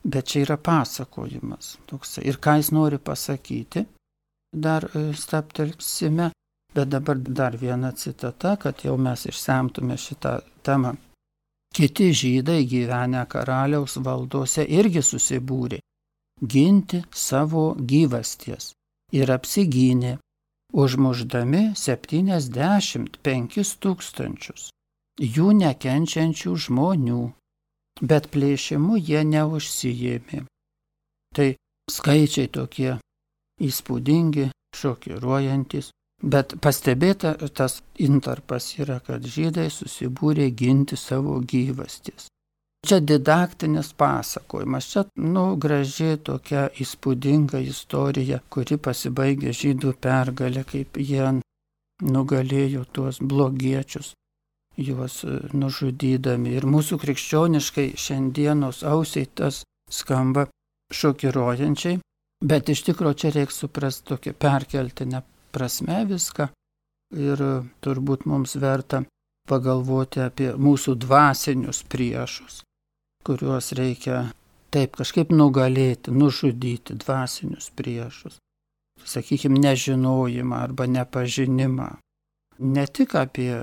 bet 0.04 0.30
čia 0.30 0.45
yra 0.45 0.58
pasakojimas. 0.62 1.77
Toks. 1.89 2.19
Ir 2.21 2.38
ką 2.38 2.60
jis 2.62 2.69
nori 2.71 3.01
pasakyti, 3.01 3.88
dar 4.54 4.86
e, 4.93 5.10
staptelsime, 5.17 6.30
Bet 6.73 6.88
dabar 6.88 7.17
dar 7.19 7.58
viena 7.58 7.91
citata, 7.91 8.56
kad 8.56 8.80
jau 8.86 8.95
mes 8.97 9.25
išsemtume 9.27 9.97
šitą 9.99 10.38
temą. 10.63 10.93
Kiti 11.75 12.10
žydai 12.13 12.65
gyvenę 12.67 13.23
karaliaus 13.31 13.95
valdose 14.05 14.65
irgi 14.79 15.03
susibūrė. 15.12 15.79
Ginti 16.41 16.99
savo 17.13 17.65
gyvasties. 17.91 18.73
Ir 19.15 19.31
apsigynė, 19.31 20.17
užmuždami 20.84 21.63
75 21.75 23.73
tūkstančius 23.84 24.69
jų 25.21 25.51
nekenčiančių 25.60 26.55
žmonių, 26.65 27.21
bet 28.01 28.29
plėšimu 28.34 28.97
jie 28.97 29.23
neužsijėmė. 29.27 30.45
Tai 31.36 31.47
skaičiai 31.91 32.47
tokie 32.47 32.97
įspūdingi, 33.62 34.49
šokiruojantis, 34.75 35.91
Bet 36.21 36.53
pastebėta 36.62 37.34
tas 37.49 37.79
intarpas 37.97 38.75
yra, 38.77 38.99
kad 39.01 39.25
žydai 39.25 39.71
susibūrė 39.73 40.51
ginti 40.53 40.97
savo 40.97 41.39
gyvastis. 41.41 42.27
Čia 42.86 42.99
didaktinis 43.01 43.91
pasakojimas, 43.93 44.88
čia, 44.89 45.03
nu, 45.17 45.55
graži 45.57 46.15
tokia 46.25 46.67
įspūdinga 46.81 47.62
istorija, 47.62 48.39
kuri 48.49 48.77
pasibaigė 48.77 49.53
žydų 49.53 49.93
pergalę, 50.01 50.63
kaip 50.65 50.97
jie 50.97 51.27
nugalėjo 52.01 52.86
tuos 52.93 53.21
blogiečius, 53.21 54.13
juos 54.77 55.21
nužudydami. 55.53 56.55
Ir 56.57 56.65
mūsų 56.65 56.97
krikščioniškai 57.01 57.91
šiandienos 57.97 58.81
ausiai 58.86 59.29
tas 59.29 59.62
skamba 59.89 60.47
šokiruojančiai, 60.93 61.99
bet 62.45 62.73
iš 62.73 62.86
tikrųjų 62.89 63.21
čia 63.23 63.36
reikia 63.38 63.57
suprasti 63.57 64.10
tokią 64.10 64.34
perkeltinę 64.41 65.21
prasme 65.53 66.01
viską 66.09 66.49
ir 67.17 67.41
turbūt 67.83 68.25
mums 68.29 68.55
verta 68.59 69.03
pagalvoti 69.49 70.21
apie 70.23 70.51
mūsų 70.55 70.95
dvasinius 71.01 71.81
priešus, 71.91 72.61
kuriuos 73.25 73.71
reikia 73.77 74.29
taip 74.71 74.95
kažkaip 74.99 75.33
nugalėti, 75.35 76.13
nužudyti 76.15 76.95
dvasinius 77.01 77.71
priešus. 77.75 78.39
Sakykime, 79.01 79.59
nežinojimą 79.59 80.59
arba 80.67 80.85
nepažinimą. 80.87 81.89
Ne 82.61 82.85
tik 82.87 83.15
apie 83.17 83.55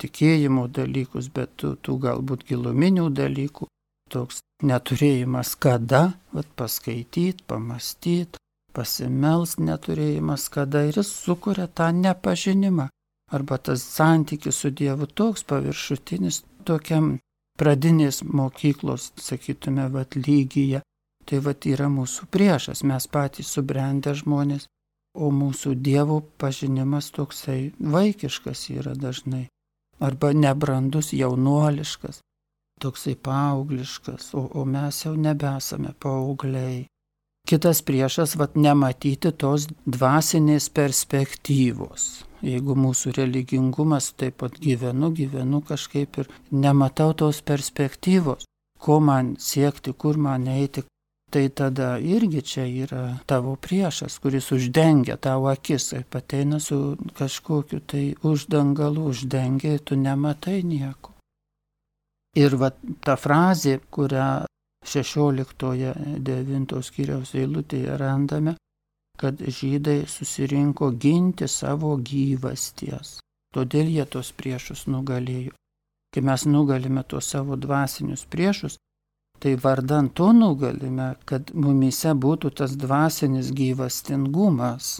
tikėjimo 0.00 0.66
dalykus, 0.72 1.28
bet 1.28 1.52
tų, 1.60 1.74
tų 1.84 1.98
galbūt 2.06 2.46
giluminių 2.48 3.10
dalykų. 3.12 3.68
Toks 4.10 4.40
neturėjimas 4.66 5.52
kada, 5.60 6.14
vat, 6.34 6.48
paskaityti, 6.58 7.44
pamastyti, 7.46 8.40
pasimels 8.76 9.56
neturėjimas 9.58 10.48
kada 10.54 10.84
ir 10.88 11.00
jis 11.00 11.12
sukuria 11.24 11.66
tą 11.66 11.90
nepažinimą. 11.96 12.88
Arba 13.30 13.58
tas 13.58 13.82
santykis 13.86 14.56
su 14.62 14.70
Dievu 14.70 15.06
toks 15.06 15.44
paviršutinis, 15.46 16.42
tokiam 16.66 17.18
pradinės 17.58 18.24
mokyklos, 18.24 19.12
sakytume, 19.20 19.86
vat 19.94 20.16
lygyje. 20.16 20.82
Tai 21.26 21.38
vat 21.46 21.66
yra 21.68 21.86
mūsų 21.92 22.26
priešas, 22.34 22.82
mes 22.82 23.06
patys 23.06 23.52
subrendę 23.54 24.16
žmonės 24.18 24.66
o 25.14 25.30
mūsų 25.34 25.74
Dievo 25.74 26.20
pažinimas 26.38 27.10
toksai 27.14 27.72
vaikiškas 27.80 28.68
yra 28.76 28.94
dažnai, 28.94 29.46
arba 29.98 30.32
nebrandus 30.32 31.12
jaunuoliškas, 31.16 32.20
toksai 32.80 33.16
paaugliškas, 33.16 34.32
o, 34.34 34.46
o 34.54 34.64
mes 34.64 35.04
jau 35.04 35.16
nebesame 35.16 35.94
paaugliai. 35.98 36.86
Kitas 37.48 37.82
priešas, 37.82 38.36
vad 38.38 38.56
nematyti 38.56 39.32
tos 39.32 39.66
dvasinės 39.86 40.68
perspektyvos. 40.70 42.04
Jeigu 42.46 42.76
mūsų 42.78 43.12
religingumas 43.16 44.12
taip 44.16 44.38
pat 44.40 44.56
gyvenu, 44.62 45.10
gyvenu 45.12 45.60
kažkaip 45.66 46.22
ir 46.22 46.30
nematau 46.50 47.12
tos 47.12 47.42
perspektyvos, 47.44 48.46
ko 48.80 49.00
man 49.00 49.34
siekti, 49.38 49.92
kur 49.92 50.16
man 50.16 50.46
eiti, 50.48 50.84
tai 51.30 51.48
tada 51.48 51.98
irgi 51.98 52.42
čia 52.42 52.64
yra 52.66 53.02
tavo 53.26 53.54
priešas, 53.56 54.18
kuris 54.22 54.50
uždengia 54.56 55.16
tavo 55.16 55.50
akis, 55.50 55.90
tai 55.92 56.02
pateina 56.04 56.58
su 56.60 56.96
kažkokiu 57.18 57.80
tai 57.86 58.04
uždangalu, 58.22 59.10
uždengia, 59.12 59.78
tu 59.78 59.96
nematai 59.96 60.62
nieko. 60.62 61.14
Ir 62.38 62.56
va 62.56 62.70
ta 63.04 63.16
frazė, 63.18 63.78
kurią 63.90 64.46
16-9 64.90 66.82
skyriaus 66.82 67.34
eilutėje 67.38 67.96
randame, 68.00 68.56
kad 69.20 69.40
žydai 69.40 70.04
susirinko 70.08 70.90
ginti 71.02 71.48
savo 71.48 71.94
gyvasties. 72.10 73.18
Todėl 73.54 73.90
jie 73.92 74.06
tos 74.06 74.30
priešus 74.32 74.86
nugalėjo. 74.90 75.52
Kai 76.14 76.22
mes 76.26 76.46
nugalime 76.46 77.02
tuos 77.06 77.28
savo 77.30 77.58
dvasinius 77.60 78.24
priešus, 78.30 78.78
tai 79.40 79.54
vardan 79.64 80.08
to 80.10 80.30
nugalime, 80.34 81.12
kad 81.24 81.52
mumise 81.54 82.14
būtų 82.24 82.50
tas 82.62 82.74
dvasinis 82.78 83.52
gyvastingumas. 83.60 84.98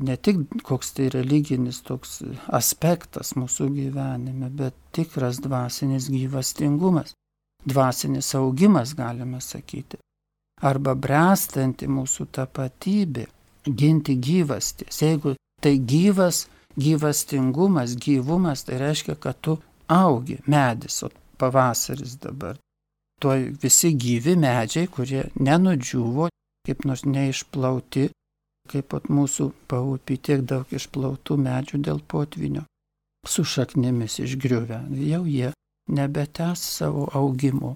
Ne 0.00 0.16
tik 0.16 0.44
koks 0.64 0.92
tai 0.96 1.08
religinis 1.12 1.80
toks 1.84 2.20
aspektas 2.60 3.34
mūsų 3.36 3.68
gyvenime, 3.78 4.48
bet 4.60 4.76
tikras 4.96 5.40
dvasinis 5.44 6.08
gyvastingumas 6.12 7.16
dvasinis 7.64 8.34
augimas, 8.34 8.94
galime 8.96 9.40
sakyti, 9.40 9.98
arba 10.62 10.94
bręstanti 10.94 11.88
mūsų 11.88 12.28
tapatybė, 12.36 13.26
ginti 13.64 14.16
gyvastis. 14.16 15.02
Jeigu 15.02 15.34
tai 15.62 15.76
gyvas, 15.78 16.46
gyvastingumas, 16.80 17.96
gyvumas, 18.00 18.64
tai 18.64 18.80
reiškia, 18.80 19.16
kad 19.20 19.40
tu 19.40 19.58
augi 19.90 20.38
medis, 20.46 21.02
o 21.02 21.10
pavasaris 21.40 22.16
dabar. 22.20 22.56
Tuo 23.20 23.34
visi 23.62 23.92
gyvi 23.92 24.36
medžiai, 24.40 24.88
kurie 24.88 25.26
nenudžiuvo, 25.36 26.30
kaip 26.64 26.86
nors 26.88 27.04
neišplauti, 27.04 28.08
kaip 28.70 28.88
pat 28.92 29.08
mūsų 29.12 29.50
paupį 29.68 30.16
tiek 30.24 30.44
daug 30.46 30.72
išplautų 30.72 31.36
medžių 31.40 31.80
dėl 31.84 32.00
potvinio, 32.08 32.64
su 33.28 33.44
šaknimis 33.44 34.20
išgriuvę, 34.24 34.84
jau 35.04 35.24
jie 35.28 35.50
nebetęs 35.88 36.60
savo 36.78 37.08
augimo. 37.12 37.74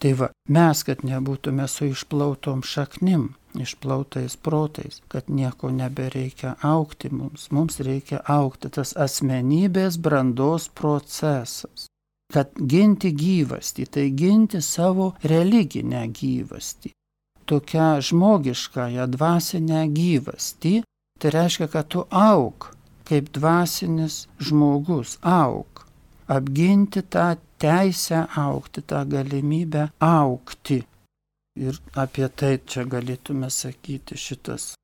Tai 0.00 0.12
va, 0.16 0.30
mes, 0.48 0.80
kad 0.88 1.02
nebūtume 1.04 1.66
su 1.68 1.90
išplautom 1.90 2.62
šaknim, 2.64 3.26
išplautais 3.60 4.36
protais, 4.40 5.02
kad 5.12 5.28
nieko 5.28 5.70
nebereikia 5.70 6.54
aukti 6.64 7.10
mums, 7.12 7.50
mums 7.52 7.80
reikia 7.84 8.22
aukti 8.24 8.70
tas 8.72 8.94
asmenybės 8.96 9.98
brandos 10.00 10.70
procesas. 10.72 11.86
Kad 12.32 12.54
ginti 12.56 13.10
gyvastį, 13.12 13.86
tai 13.90 14.06
ginti 14.14 14.62
savo 14.62 15.10
religinę 15.26 16.06
gyvastį. 16.14 16.94
Tokią 17.50 17.88
žmogiškąją 18.06 19.08
dvasinę 19.10 19.82
gyvastį, 19.90 20.74
tai 21.18 21.32
reiškia, 21.34 21.66
kad 21.68 21.90
tu 21.90 22.06
auk 22.08 22.70
kaip 23.10 23.32
dvasinis 23.34 24.28
žmogus, 24.38 25.18
auk 25.26 25.79
apginti 26.30 27.02
tą 27.02 27.36
teisę 27.58 28.26
aukti, 28.36 28.82
tą 28.82 29.04
galimybę 29.08 29.88
aukti. 29.98 30.78
Ir 31.60 31.76
apie 31.98 32.28
tai 32.28 32.58
čia 32.70 32.86
galėtume 32.86 33.50
sakyti 33.50 34.16
šitas 34.16 34.74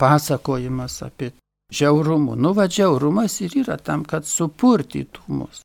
pasakojimas 0.00 0.98
apie 1.06 1.30
žiaurumų. 1.72 2.34
Nu, 2.36 2.52
va, 2.58 2.66
žiaurumas 2.68 3.40
ir 3.46 3.56
yra 3.62 3.78
tam, 3.78 4.04
kad 4.04 4.26
supurtytų 4.26 5.24
mus, 5.38 5.62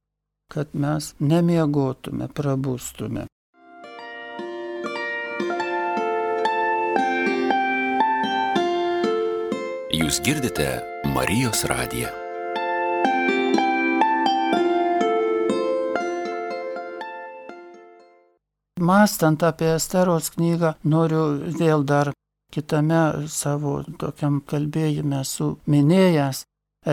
kad 0.53 0.71
mes 0.73 1.13
nemiegotume, 1.19 2.29
prabustume. 2.29 3.27
Jūs 9.91 10.21
girdite 10.23 10.69
Marijos 11.11 11.65
radiją. 11.67 12.30
Mastant 18.81 19.43
apie 19.45 19.75
Esteros 19.75 20.31
knygą, 20.33 20.73
noriu 20.83 21.25
vėl 21.59 21.83
dar 21.85 22.11
kitame 22.51 23.27
savo 23.29 23.75
tokiam 24.01 24.39
kalbėjime 24.41 25.21
su 25.25 25.51
minėjęs 25.69 26.43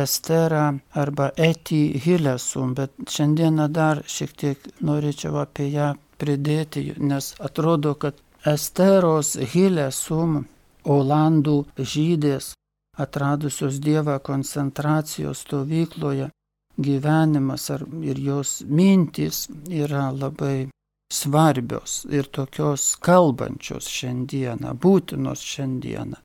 Esterą 0.03 0.79
arba 1.03 1.31
Eti 1.37 1.81
Hilesum, 2.05 2.75
bet 2.77 2.93
šiandieną 3.09 3.71
dar 3.73 4.03
šiek 4.05 4.35
tiek 4.43 4.69
norėčiau 4.85 5.41
apie 5.41 5.71
ją 5.73 5.95
pridėti, 6.21 6.93
nes 7.01 7.33
atrodo, 7.41 7.95
kad 7.95 8.21
Esteros 8.45 9.33
Hilesum, 9.55 10.43
Olandų 10.85 11.57
žydės, 11.81 12.53
atradusios 13.01 13.81
Dievą 13.81 14.19
koncentracijos 14.21 15.47
stovykloje, 15.47 16.29
gyvenimas 16.77 17.71
ar, 17.75 17.89
ir 18.05 18.21
jos 18.21 18.59
mintys 18.69 19.47
yra 19.73 20.11
labai 20.13 20.69
svarbios 21.13 22.05
ir 22.13 22.29
tokios 22.39 22.95
kalbančios 23.01 23.89
šiandieną, 23.89 24.75
būtinos 24.85 25.43
šiandieną. 25.53 26.19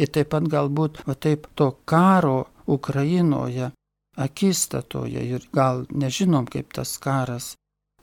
Ir 0.00 0.10
taip 0.10 0.32
pat 0.34 0.48
galbūt 0.50 1.04
va 1.06 1.14
taip 1.14 1.46
to 1.54 1.70
karo 1.84 2.38
Ukrainoje 2.66 3.70
akistatoje 4.16 5.22
ir 5.36 5.44
gal 5.52 5.84
nežinom, 5.90 6.46
kaip 6.46 6.72
tas 6.72 6.96
karas 6.98 7.54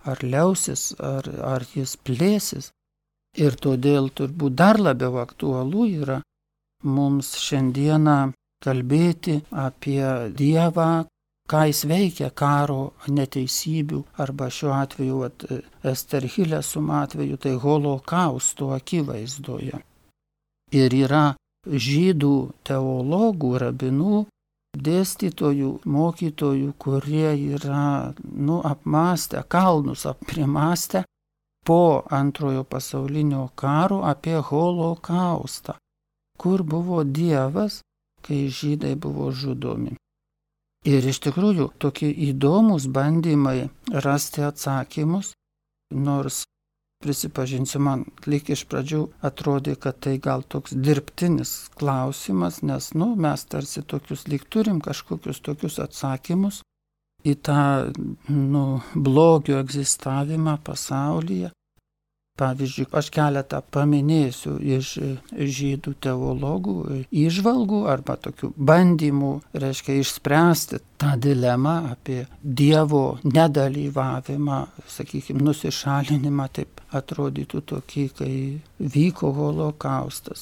ar 0.03 0.21
liausis, 0.23 0.91
ar, 0.99 1.27
ar 1.55 1.65
jis 1.75 1.97
plėsis. 1.97 2.71
Ir 3.37 3.55
todėl 3.55 4.09
turbūt 4.11 4.55
dar 4.59 4.79
labiau 4.79 5.21
aktualu 5.21 5.87
yra 6.01 6.19
mums 6.83 7.35
šiandieną 7.39 8.33
kalbėti 8.63 9.37
apie 9.51 10.03
Dievą, 10.37 11.05
ką 11.49 11.65
jis 11.69 11.83
veikia 11.89 12.29
karo 12.29 12.93
neteisybių 13.07 14.01
arba 14.23 14.49
šiuo 14.49 14.73
atveju 14.77 15.23
at, 15.27 15.45
Esterhilesum 15.93 16.91
atveju 16.95 17.37
tai 17.37 17.55
holokausto 17.59 18.71
akivaizdoje. 18.75 19.81
Ir 20.71 20.93
yra 20.95 21.25
žydų 21.67 22.35
teologų, 22.67 23.51
rabinų, 23.65 24.25
dėstytojų, 24.77 25.71
mokytojų, 25.85 26.73
kurie 26.79 27.33
yra, 27.57 28.13
nu, 28.23 28.61
apmastę, 28.63 29.43
kalnus 29.43 30.05
aprimastę 30.05 31.03
po 31.65 32.03
antrojo 32.09 32.63
pasaulinio 32.63 33.49
karo 33.55 34.01
apie 34.07 34.39
holokaustą, 34.39 35.75
kur 36.37 36.63
buvo 36.63 37.03
Dievas, 37.03 37.81
kai 38.21 38.47
žydai 38.47 38.95
buvo 38.95 39.31
žudomi. 39.31 39.97
Ir 40.87 41.05
iš 41.05 41.19
tikrųjų 41.21 41.67
tokie 41.77 42.09
įdomus 42.09 42.87
bandymai 42.89 43.69
rasti 44.01 44.41
atsakymus, 44.41 45.35
nors 45.93 46.41
prisipažinsiu, 47.01 47.81
man 47.81 48.05
lik 48.29 48.49
iš 48.53 48.63
pradžių 48.69 49.01
atrodė, 49.25 49.75
kad 49.77 49.99
tai 50.05 50.15
gal 50.21 50.41
toks 50.41 50.73
dirbtinis 50.73 51.69
klausimas, 51.77 52.61
nes, 52.65 52.91
nu, 52.97 53.11
mes 53.15 53.45
tarsi 53.45 53.81
tokius 53.85 54.27
lik 54.29 54.45
turim 54.49 54.81
kažkokius 54.81 55.41
tokius 55.45 55.79
atsakymus 55.81 56.61
į 57.25 57.35
tą, 57.45 57.93
nu, 58.29 58.65
blogio 58.95 59.59
egzistavimą 59.61 60.57
pasaulyje. 60.65 61.51
Pavyzdžiui, 62.41 62.87
aš 62.97 63.09
keletą 63.13 63.59
paminėsiu 63.75 64.55
iš 64.57 64.95
žydų 65.57 65.91
teologų 66.01 66.75
išvalgų 67.13 67.81
arba 67.91 68.15
tokių 68.17 68.49
bandymų, 68.57 69.31
reiškia, 69.61 69.99
išspręsti 70.01 70.79
tą 71.01 71.11
dilemą 71.21 71.75
apie 71.91 72.23
Dievo 72.41 73.19
nedalyvavimą, 73.23 74.57
sakykime, 74.89 75.43
nusišalinimą, 75.45 76.47
taip 76.57 76.81
atrodytų 76.97 77.61
tokį, 77.73 78.05
kai 78.17 78.33
vyko 78.79 79.29
holokaustas. 79.37 80.41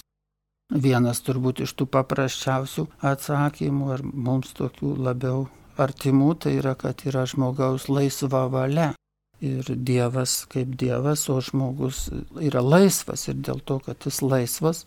Vienas 0.69 1.19
turbūt 1.25 1.65
iš 1.65 1.73
tų 1.75 1.89
paprasčiausių 1.97 2.85
atsakymų, 3.11 3.91
ar 3.95 4.05
mums 4.05 4.53
tokių 4.55 4.93
labiau 5.03 5.47
artimų, 5.81 6.31
tai 6.45 6.55
yra, 6.61 6.77
kad 6.79 7.03
yra 7.09 7.25
žmogaus 7.27 7.89
laisva 7.91 8.45
valia 8.51 8.93
ir 9.41 9.69
Dievas 9.75 10.43
kaip 10.51 10.75
Dievas, 10.79 11.27
o 11.29 11.39
žmogus 11.41 12.07
yra 12.41 12.63
laisvas 12.63 13.27
ir 13.31 13.39
dėl 13.39 13.61
to, 13.65 13.79
kad 13.85 14.03
jis 14.05 14.21
laisvas, 14.21 14.83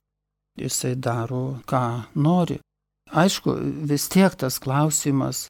jisai 0.61 0.95
daro, 0.97 1.62
ką 1.69 1.83
nori. 2.15 2.59
Aišku, 3.12 3.57
vis 3.88 4.09
tiek 4.12 4.35
tas 4.41 4.59
klausimas 4.62 5.47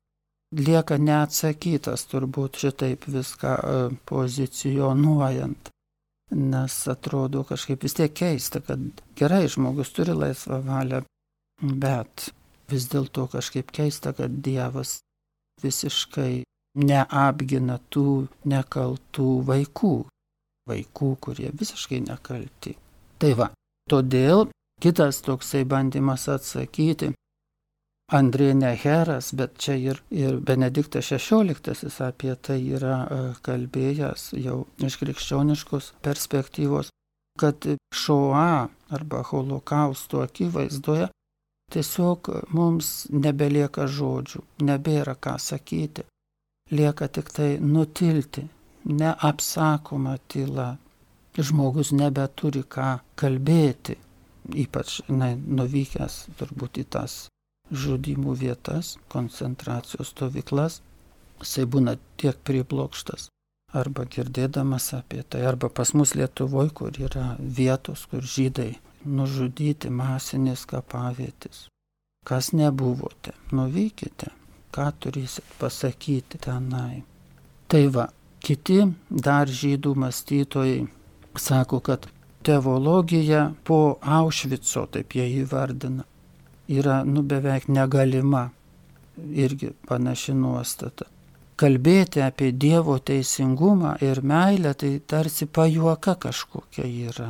lieka 0.53 0.99
neatsakytas, 0.99 2.07
turbūt 2.11 2.59
šitaip 2.62 3.07
viską 3.09 3.53
e, 3.53 3.85
pozicionuojant. 4.09 5.71
Nes 6.33 6.77
atrodo 6.88 7.43
kažkaip 7.45 7.83
vis 7.85 7.97
tiek 7.99 8.12
keista, 8.17 8.62
kad 8.65 9.03
gerai 9.19 9.45
žmogus 9.53 9.93
turi 9.93 10.15
laisvą 10.17 10.62
valią, 10.65 11.03
bet 11.61 12.31
vis 12.73 12.88
dėlto 12.88 13.27
kažkaip 13.35 13.73
keista, 13.75 14.15
kad 14.17 14.41
Dievas 14.45 15.01
visiškai 15.62 16.43
neapgina 16.78 17.78
tų 17.92 18.28
nekaltų 18.48 19.30
vaikų, 19.48 19.94
vaikų, 20.68 21.11
kurie 21.20 21.50
visiškai 21.52 22.02
nekalti. 22.06 22.76
Tai 23.18 23.32
va, 23.38 23.50
todėl 23.90 24.48
kitas 24.82 25.20
toksai 25.26 25.64
bandymas 25.68 26.28
atsakyti, 26.32 27.12
Andrė 28.12 28.50
Neheras, 28.52 29.30
bet 29.32 29.54
čia 29.56 29.74
ir, 29.80 30.02
ir 30.12 30.37
Benediktas 30.44 31.08
XVI 31.08 31.88
apie 32.11 32.35
tai 32.37 32.58
yra 32.76 32.96
e, 33.06 33.20
kalbėjęs 33.46 34.32
jau 34.37 34.66
iš 34.85 34.98
krikščioniškos 35.00 35.92
perspektyvos, 36.04 36.90
kad 37.40 37.64
šoa 37.96 38.68
arba 38.92 39.22
holokausto 39.30 40.20
akivaizdoje 40.26 41.08
tiesiog 41.72 42.28
mums 42.52 43.06
nebelieka 43.08 43.87
žodžių, 43.88 44.42
nebėra 44.68 45.16
ką 45.16 45.38
sakyti, 45.40 46.04
lieka 46.70 47.09
tik 47.09 47.33
tai 47.33 47.51
nutilti, 47.61 48.46
neapsakoma 48.85 50.16
tyla. 50.29 50.77
Žmogus 51.33 51.94
nebeturi 51.96 52.61
ką 52.68 52.98
kalbėti, 53.16 53.96
ypač 54.64 54.98
na, 55.09 55.31
nuvykęs 55.33 56.16
turbūt 56.37 56.83
į 56.83 56.85
tas 56.92 57.14
žudimų 57.72 58.35
vietas, 58.37 58.98
koncentracijos 59.09 60.12
stovyklas, 60.12 60.83
jisai 61.40 61.64
būna 61.64 61.96
tiek 62.20 62.37
priblokštas. 62.44 63.31
Arba 63.72 64.05
girdėdamas 64.05 64.90
apie 64.98 65.22
tai, 65.25 65.46
arba 65.48 65.70
pas 65.72 65.94
mus 65.96 66.12
Lietuvoje, 66.12 66.75
kur 66.77 66.98
yra 67.01 67.38
vietos, 67.40 68.05
kur 68.11 68.20
žydai 68.20 68.75
nužudyti 69.09 69.88
masinės 69.88 70.66
kapavietės. 70.68 71.66
Kas 72.29 72.53
nebuvote, 72.53 73.33
nuvykite, 73.57 74.29
ką 74.74 74.88
turėsit 75.00 75.56
pasakyti 75.61 76.40
tenai. 76.42 77.02
Tai 77.68 77.85
va, 77.94 78.08
kiti 78.44 78.80
dar 79.08 79.48
žydų 79.48 79.94
mąstytojai 80.04 80.80
sako, 81.37 81.80
kad 81.80 82.08
teologija 82.42 83.52
po 83.64 83.98
Aušvico, 84.02 84.87
taip 84.92 85.14
jie 85.16 85.28
įvardina, 85.42 86.04
yra 86.68 87.02
nu 87.04 87.22
beveik 87.22 87.68
negalima. 87.68 88.50
Irgi 89.12 89.68
panaši 89.88 90.32
nuostata. 90.32 91.04
Kalbėti 91.61 92.22
apie 92.24 92.48
Dievo 92.56 92.94
teisingumą 92.98 93.98
ir 94.00 94.22
meilę 94.24 94.72
tai 94.74 94.94
tarsi 95.06 95.46
pajuoka 95.46 96.14
kažkokia 96.24 96.87
yra. 97.11 97.28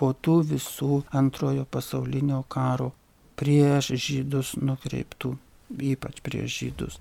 Po 0.00 0.14
tų 0.16 0.38
visų 0.54 1.02
antrojo 1.20 1.66
pasaulinio 1.68 2.40
karo 2.48 2.88
prieš 3.36 3.92
žydus 4.00 4.54
nukreiptų, 4.56 5.34
ypač 5.70 6.20
prieš 6.24 6.58
žydus, 6.62 6.98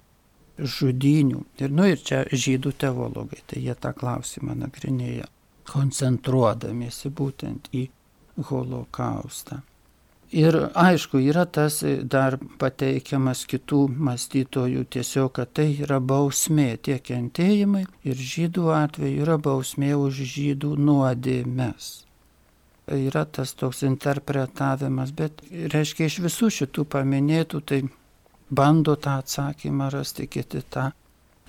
žudinių. 0.60 1.44
Ir, 1.62 1.72
nu, 1.74 1.88
ir 1.90 2.02
čia 2.04 2.26
žydų 2.30 2.76
teologai, 2.80 3.42
tai 3.48 3.64
jie 3.66 3.76
tą 3.76 3.94
klausimą 3.98 4.58
nagrinėja, 4.60 5.30
koncentruodamiesi 5.70 7.12
būtent 7.14 7.72
į 7.74 7.88
holokaustą. 8.50 9.62
Ir 10.30 10.54
aišku, 10.78 11.18
yra 11.26 11.48
tas 11.50 11.80
dar 12.06 12.36
pateikiamas 12.62 13.48
kitų 13.50 13.88
mąstytojų 13.98 14.84
tiesiog, 14.94 15.32
kad 15.40 15.56
tai 15.58 15.72
yra 15.82 15.98
bausmė, 15.98 16.76
tie 16.86 17.00
kentėjimai 17.02 17.88
ir 18.06 18.22
žydų 18.34 18.68
atveju 18.76 19.24
yra 19.24 19.40
bausmė 19.42 19.96
už 19.98 20.22
žydų 20.36 20.76
nuodėmes. 20.78 21.90
Yra 22.94 23.26
tas 23.26 23.56
toks 23.58 23.82
interpretavimas, 23.86 25.16
bet 25.18 25.42
reiškia 25.50 26.06
iš 26.10 26.20
visų 26.22 26.52
šitų 26.60 26.86
paminėtų, 26.94 27.62
tai 27.66 27.82
bando 28.50 28.96
tą 28.96 29.20
atsakymą 29.24 29.90
rasti 29.94 30.28
kiti 30.28 30.62
tą. 30.70 30.90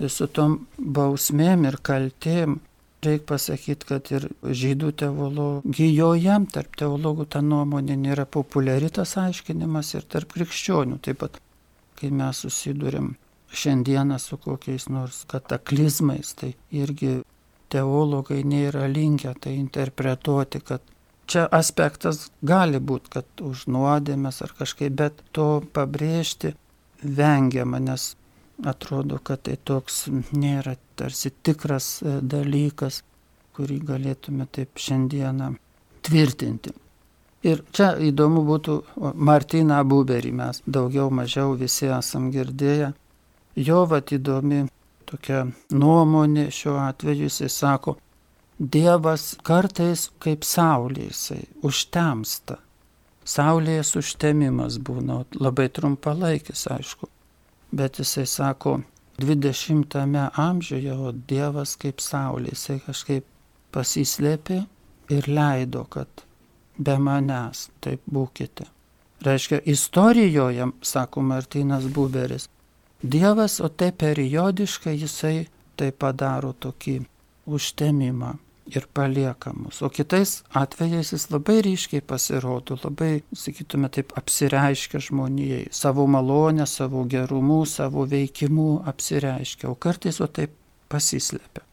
Su 0.09 0.27
tom 0.27 0.65
bausmėm 0.77 1.67
ir 1.69 1.77
kaltėm 1.85 2.59
Reikia 3.01 3.25
pasakyti, 3.25 3.85
kad 3.89 4.09
ir 4.13 4.27
žydų 4.45 4.91
teologijoje, 5.01 6.35
tarp 6.53 6.75
teologų 6.77 7.25
ta 7.33 7.39
nuomonė 7.41 7.95
nėra 7.97 8.27
populiari 8.29 8.91
tas 8.93 9.15
aiškinimas 9.17 9.95
ir 9.95 10.05
tarp 10.05 10.35
krikščionių. 10.35 10.99
Taip 11.01 11.17
pat, 11.23 11.39
kai 11.97 12.11
mes 12.13 12.43
susidurėm 12.45 13.15
šiandieną 13.49 14.19
su 14.21 14.37
kokiais 14.37 14.85
nors 14.93 15.23
kataklizmais, 15.33 16.35
tai 16.37 16.51
irgi 16.69 17.23
teologai 17.73 18.43
nėra 18.45 18.85
linkę 18.85 19.33
tai 19.41 19.55
interpretuoti, 19.57 20.61
kad 20.61 20.85
čia 21.25 21.47
aspektas 21.49 22.27
gali 22.45 22.77
būti, 22.77 23.15
kad 23.17 23.41
už 23.41 23.65
nuodėmės 23.65 24.43
ar 24.45 24.53
kažkaip, 24.61 24.93
bet 24.93 25.25
to 25.33 25.63
pabrėžti 25.73 26.53
vengiama, 27.03 27.79
nes 27.79 28.15
atrodo, 28.65 29.19
kad 29.23 29.43
tai 29.47 29.57
toks 29.57 30.05
nėra 30.33 30.75
tarsi 30.95 31.31
tikras 31.43 31.87
e, 32.01 32.19
dalykas, 32.21 33.01
kurį 33.55 33.79
galėtume 33.87 34.47
taip 34.51 34.79
šiandieną 34.79 35.51
tvirtinti. 36.05 36.73
Ir 37.41 37.63
čia 37.73 37.95
įdomu 37.97 38.43
būtų 38.45 38.75
Martiną 39.17 39.79
Buberį, 39.89 40.31
mes 40.37 40.61
daugiau 40.65 41.09
mažiau 41.09 41.55
visi 41.57 41.89
esam 41.89 42.29
girdėję. 42.33 42.91
Jo 43.57 43.81
vat 43.89 44.13
įdomi 44.13 44.67
tokia 45.09 45.47
nuomonė 45.73 46.51
šiuo 46.53 46.77
atveju, 46.85 47.27
jisai 47.27 47.49
sako, 47.49 47.97
Dievas 48.61 49.31
kartais 49.41 50.11
kaip 50.21 50.43
saulė 50.45 51.07
jisai 51.07 51.39
užtemsta. 51.65 52.59
Saulės 53.27 53.95
užtemimas 53.99 54.79
būna 54.81 55.23
labai 55.37 55.67
trumpalaikis, 55.69 56.65
aišku 56.73 57.09
bet 57.71 57.99
jisai 57.99 58.25
sako, 58.25 58.81
20-ame 59.21 60.29
amžiuje, 60.33 60.93
o 60.93 61.11
Dievas 61.11 61.75
kaip 61.79 62.01
saulė, 62.01 62.51
jisai 62.55 62.79
kažkaip 62.85 63.25
pasislėpė 63.71 64.61
ir 65.13 65.27
leido, 65.29 65.85
kad 65.89 66.25
be 66.77 66.97
manęs 66.97 67.69
taip 67.83 68.01
būkite. 68.11 68.65
Reiškia, 69.21 69.61
istorijoje, 69.69 70.71
sako 70.81 71.21
Martinas 71.21 71.85
Buberis, 71.85 72.49
Dievas, 73.01 73.59
o 73.61 73.69
tai 73.69 73.91
periodiškai 73.91 74.95
jisai 74.97 75.47
tai 75.77 75.91
padaro 75.91 76.53
tokį 76.53 76.99
užtemimą 77.49 78.35
ir 78.75 78.87
palieka 78.93 79.53
mus. 79.55 79.81
O 79.81 79.89
kitais 79.89 80.41
atvejais 80.55 81.11
jis 81.13 81.27
labai 81.31 81.61
ryškiai 81.65 82.01
pasirodo, 82.01 82.77
labai, 82.83 83.23
sakytume, 83.35 83.89
taip 83.89 84.13
apsireiškia 84.17 85.01
žmonijai, 85.07 85.65
savo 85.71 86.07
malonę, 86.07 86.67
savo 86.67 87.03
gerumu, 87.09 87.65
savo 87.65 88.05
veikimu 88.05 88.69
apsireiškia, 88.91 89.69
o 89.69 89.75
kartais 89.75 90.21
o 90.21 90.27
taip 90.27 90.55
pasislepia. 90.89 91.65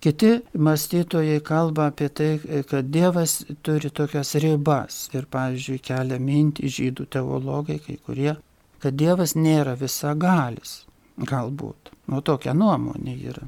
Kiti 0.00 0.40
mąstytojai 0.56 1.40
kalba 1.44 1.86
apie 1.90 2.08
tai, 2.08 2.40
kad 2.68 2.88
Dievas 2.88 3.44
turi 3.62 3.90
tokias 3.90 4.32
ribas 4.40 5.10
ir, 5.12 5.26
pavyzdžiui, 5.28 5.76
kelia 5.84 6.16
mintį 6.16 6.70
žydų 6.76 7.04
teologai, 7.12 7.76
kai 7.84 7.98
kurie, 8.06 8.32
kad 8.80 8.96
Dievas 8.96 9.36
nėra 9.36 9.76
visagalis. 9.76 10.86
Galbūt. 11.20 11.92
Nu, 12.08 12.22
tokia 12.24 12.56
nuomonė 12.56 13.18
yra. 13.28 13.44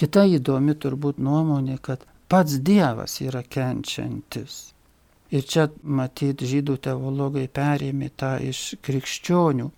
Kita 0.00 0.24
įdomi 0.24 0.72
turbūt 0.80 1.18
nuomonė, 1.20 1.76
kad 1.84 2.06
pats 2.32 2.56
Dievas 2.64 3.18
yra 3.20 3.42
kenčiantis. 3.44 4.70
Ir 5.30 5.44
čia 5.46 5.66
matyti 5.84 6.48
žydų 6.48 6.78
teologai 6.86 7.44
perėmė 7.52 8.08
tą 8.18 8.32
iš 8.42 8.62
krikščionių, 8.82 9.68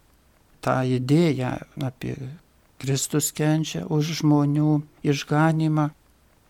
tą 0.64 0.76
idėją 0.96 1.50
apie 1.88 2.14
Kristus 2.82 3.32
kenčia 3.34 3.82
už 3.90 4.22
žmonių 4.22 4.78
išganimą, 5.02 5.90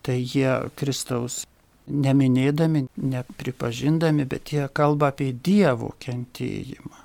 tai 0.05 0.19
jie 0.21 0.53
Kristaus 0.79 1.43
neminėdami, 1.87 2.85
nepripažindami, 2.95 4.25
bet 4.29 4.53
jie 4.55 4.69
kalba 4.71 5.11
apie 5.11 5.33
Dievo 5.33 5.95
kentėjimą. 5.99 7.01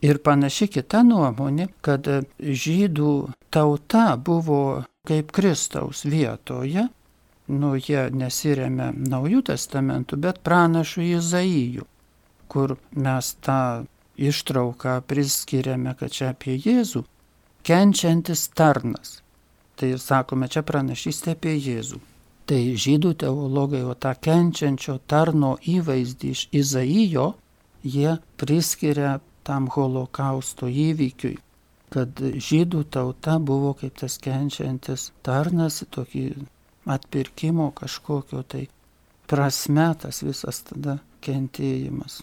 Ir 0.00 0.18
panaši 0.24 0.70
kita 0.72 1.02
nuomonė, 1.04 1.68
kad 1.84 2.08
žydų 2.40 3.12
tauta 3.52 4.16
buvo 4.16 4.62
kaip 5.08 5.32
Kristaus 5.32 6.04
vietoje, 6.04 6.88
nu 7.48 7.72
jie 7.74 8.02
nesiremia 8.14 8.90
naujų 8.94 9.40
testamentų, 9.48 10.18
bet 10.26 10.42
pranašų 10.46 11.06
Izaijų, 11.16 11.86
kur 12.52 12.76
mes 12.92 13.32
tą 13.46 13.86
ištrauką 14.20 15.00
priskiriame, 15.08 15.96
kad 15.98 16.12
čia 16.14 16.30
apie 16.34 16.58
Jėzų, 16.60 17.02
kenčiantis 17.66 18.46
tarnas. 18.54 19.18
Tai 19.80 19.94
sakome, 19.98 20.50
čia 20.52 20.62
pranašystė 20.68 21.34
apie 21.34 21.56
Jėzų. 21.56 21.98
Tai 22.46 22.60
žydų 22.84 23.14
teologai, 23.24 23.82
o 23.86 23.94
tą 23.94 24.12
kenčiančio 24.14 24.98
tarno 25.08 25.54
įvaizdį 25.74 26.32
iš 26.36 26.46
Izaijo, 26.60 27.32
jie 27.82 28.18
priskiria 28.36 29.20
tam 29.46 29.70
holokausto 29.72 30.68
įvykiui, 30.68 31.38
kad 31.90 32.20
žydų 32.20 32.84
tauta 32.94 33.38
buvo 33.38 33.74
kaip 33.78 33.98
tas 34.02 34.18
kenčiantis 34.22 35.10
tarnas, 35.26 35.82
tokį 35.90 36.24
atpirkimo 36.90 37.70
kažkokio 37.76 38.42
tai 38.42 38.68
prasme 39.30 39.88
tas 40.02 40.22
visas 40.26 40.62
tada 40.66 40.98
kentėjimas. 41.24 42.22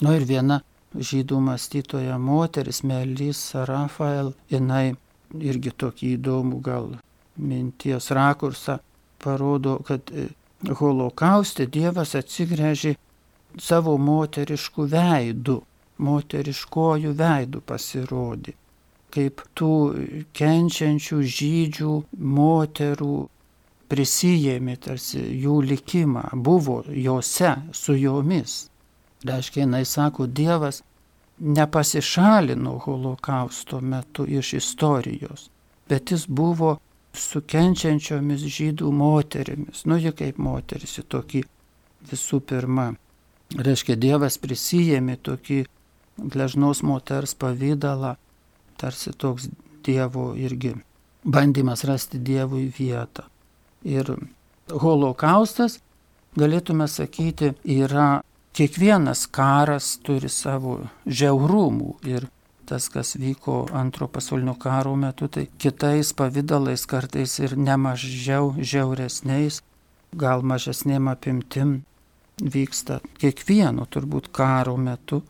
Nu 0.00 0.16
ir 0.16 0.24
viena 0.28 0.60
žydų 0.94 1.38
mąstytoja 1.46 2.18
moteris, 2.18 2.82
Melisa 2.82 3.64
Rafael, 3.68 4.32
jinai 4.50 4.96
irgi 5.38 5.72
tokį 5.76 6.14
įdomų 6.16 6.60
gal 6.64 6.88
minties 7.36 8.10
rakursą 8.10 8.78
parodo, 9.22 9.78
kad 9.86 10.10
e, 10.12 10.28
holokauste 10.80 11.66
Dievas 11.66 12.16
atsigręžė 12.18 12.96
savo 13.60 13.96
moteriškų 13.98 14.86
veidų, 14.94 15.56
moteriškojų 16.00 17.14
veidų 17.16 17.62
pasirodė, 17.66 18.54
kaip 19.12 19.42
tų 19.58 19.74
kenčiančių 20.36 21.20
žydžių 21.36 21.94
moterų 22.38 23.16
prisijėmė 23.90 24.76
tarsi 24.84 25.20
jų 25.42 25.60
likimą, 25.66 26.28
buvo 26.34 26.82
juose 26.88 27.56
su 27.74 27.96
jomis. 27.98 28.68
Reiškia, 29.26 29.64
jinai 29.64 29.82
sako, 29.84 30.26
Dievas 30.26 30.82
nepasišalino 31.40 32.76
holokausto 32.84 33.80
metu 33.80 34.26
iš 34.28 34.54
istorijos, 34.60 35.48
bet 35.88 36.12
jis 36.12 36.26
buvo 36.28 36.76
su 37.16 37.42
kenčiančiomis 37.42 38.44
žydų 38.46 38.92
moterimis. 38.94 39.84
Nu, 39.84 39.98
ji 39.98 40.12
kaip 40.16 40.38
moteris 40.38 40.98
į 41.02 41.06
tokį 41.10 41.42
visų 42.12 42.40
pirma. 42.46 42.92
Reiškia, 43.50 43.96
Dievas 43.98 44.38
prisijėmė 44.38 45.18
tokį 45.26 45.64
gležnos 46.20 46.84
moters 46.86 47.34
pavydalą, 47.34 48.14
tarsi 48.80 49.12
toks 49.12 49.50
Dievo 49.84 50.32
irgi 50.36 50.74
bandymas 51.24 51.84
rasti 51.88 52.18
Dievui 52.18 52.66
vietą. 52.78 53.24
Ir 53.84 54.12
holokaustas, 54.68 55.78
galėtume 56.36 56.88
sakyti, 56.88 57.54
yra 57.64 58.20
kiekvienas 58.56 59.26
karas 59.32 59.94
turi 60.04 60.28
savo 60.28 60.80
žiaurumų 61.06 61.94
ir 62.08 62.28
tas, 62.70 62.86
kas 62.92 63.16
vyko 63.18 63.64
antro 63.74 64.06
pasaulinio 64.08 64.54
karo 64.54 64.94
metu, 64.96 65.28
tai 65.28 65.48
kitais 65.58 66.12
pavydalais 66.14 66.86
kartais 66.86 67.38
ir 67.42 67.56
nemažiau 67.58 68.52
žiauresniais, 68.58 69.62
gal 70.14 70.44
mažesnėm 70.46 71.10
apimtim 71.10 71.80
vyksta 72.40 73.00
kiekvieno 73.18 73.86
turbūt 73.90 74.30
karo 74.32 74.76
metu, 74.76 75.22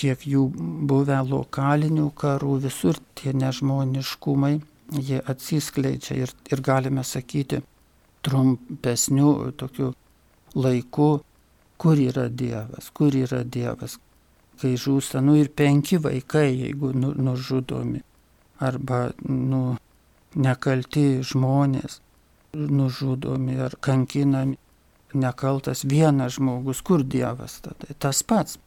tiek 0.00 0.26
jų 0.26 0.46
buvę 0.90 1.20
lokalinių 1.28 2.10
karų, 2.16 2.58
visur 2.66 2.98
tie 3.18 3.34
nežmoniškumai, 3.36 4.54
jie 4.96 5.20
atsiskleidžia 5.32 6.22
ir, 6.24 6.36
ir 6.50 6.62
galime 6.64 7.04
sakyti 7.06 7.60
trumpesnių 8.26 9.32
tokių 9.60 9.92
laikų 10.56 11.10
kur 11.80 11.96
yra 11.96 12.28
Dievas, 12.28 12.90
kur 12.92 13.14
yra 13.16 13.40
Dievas, 13.44 13.96
kai 14.60 14.74
žūsta, 14.76 15.22
nu 15.24 15.38
ir 15.40 15.48
penki 15.56 15.96
vaikai, 15.96 16.50
jeigu 16.66 16.92
nu, 16.92 17.14
nužudomi, 17.16 18.02
arba, 18.60 19.06
nu, 19.24 19.62
nekalti 20.36 21.22
žmonės 21.24 22.00
nužudomi 22.52 23.56
ar 23.64 23.78
kankinami, 23.80 24.58
nekaltas 25.16 25.86
vienas 25.88 26.36
žmogus, 26.36 26.82
kur 26.84 27.02
Dievas 27.02 27.62
tada. 27.64 27.96
Tas 27.98 28.20
pats, 28.22 28.58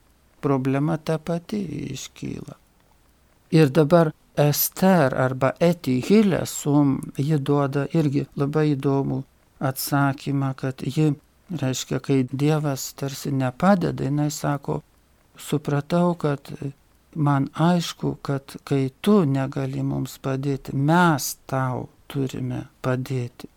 problema 0.43 0.97
ta 0.97 1.17
pati 1.17 1.61
iškyla. 1.93 2.59
Ir 3.53 3.69
dabar 3.69 4.11
Ester 4.37 5.13
arba 5.13 5.51
Eti 5.59 5.99
Hilesum, 6.01 6.95
ji 7.17 7.37
duoda 7.37 7.85
irgi 7.93 8.25
labai 8.35 8.71
įdomų 8.73 9.19
atsakymą, 9.69 10.55
kad 10.57 10.81
ji 10.81 11.11
Reiškia, 11.51 11.99
kai 11.99 12.23
Dievas 12.31 12.93
tarsi 12.93 13.31
nepadeda, 13.31 14.03
jinai 14.03 14.31
sako, 14.31 14.79
supratau, 15.37 16.15
kad 16.15 16.49
man 17.15 17.49
aišku, 17.53 18.15
kad 18.21 18.55
kai 18.63 18.89
tu 19.01 19.19
negali 19.29 19.83
mums 19.83 20.17
padėti, 20.23 20.73
mes 20.73 21.35
tau 21.45 21.89
turime 22.07 22.63
padėti. 22.81 23.49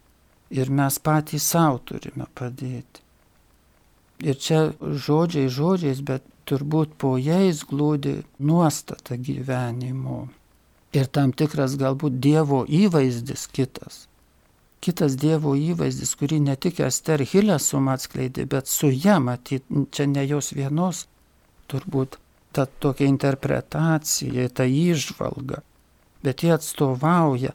Ir 0.50 0.70
mes 0.70 0.98
patys 0.98 1.46
savo 1.54 1.80
turime 1.88 2.26
padėti. 2.34 3.02
Ir 4.28 4.36
čia 4.40 4.60
žodžiai 4.80 5.48
žodžiais, 5.52 6.02
bet 6.04 6.24
turbūt 6.46 6.96
po 7.00 7.16
jais 7.18 7.62
glūdi 7.66 8.20
nuostata 8.38 9.18
gyvenimo. 9.18 10.26
Ir 10.96 11.08
tam 11.12 11.32
tikras 11.36 11.74
galbūt 11.80 12.20
Dievo 12.22 12.64
įvaizdis 12.64 13.48
kitas 13.52 14.06
kitas 14.86 15.16
Dievo 15.18 15.56
įvaizdis, 15.58 16.14
kurį 16.18 16.40
ne 16.46 16.54
tik 16.62 16.80
Ester 16.86 17.24
Hilesum 17.26 17.90
atskleidė, 17.90 18.46
bet 18.50 18.70
su 18.70 18.90
ją 18.92 19.18
matyt, 19.24 19.66
čia 19.90 20.06
ne 20.10 20.22
jos 20.26 20.52
vienos, 20.54 21.06
turbūt 21.70 22.18
ta 22.54 22.66
tokia 22.66 23.08
interpretacija, 23.10 24.48
ta 24.54 24.66
įžvalga, 24.70 25.62
bet 26.24 26.44
jie 26.44 26.52
atstovauja 26.54 27.54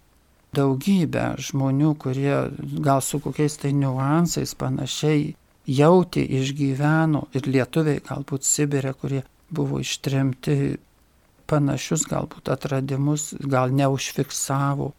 daugybę 0.55 1.29
žmonių, 1.39 1.93
kurie 2.03 2.35
gal 2.83 2.99
su 3.05 3.21
kokiais 3.23 3.55
tai 3.61 3.71
niuansais 3.77 4.51
panašiai 4.59 5.31
jauti, 5.67 6.23
išgyveno 6.39 7.27
ir 7.37 7.47
lietuviai 7.47 8.01
galbūt 8.05 8.47
Sibirė, 8.47 8.93
kurie 8.93 9.23
buvo 9.51 9.81
ištremti 9.81 10.77
panašius 11.51 12.05
galbūt 12.09 12.49
atradimus, 12.53 13.33
gal 13.39 13.73
neužfiksavo, 13.75 14.91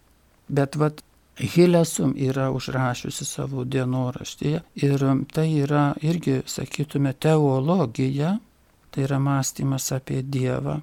bet 0.49 0.77
vad 0.77 1.03
Hilesum 1.41 2.13
yra 2.21 2.51
užrašiusi 2.53 3.25
savo 3.25 3.65
dienoraštyje 3.65 4.61
ir 4.85 5.05
tai 5.33 5.47
yra 5.65 5.85
irgi, 6.05 6.43
sakytume, 6.47 7.15
teologija, 7.17 8.37
tai 8.93 9.07
yra 9.07 9.19
mąstymas 9.19 9.89
apie 9.97 10.21
Dievą. 10.23 10.83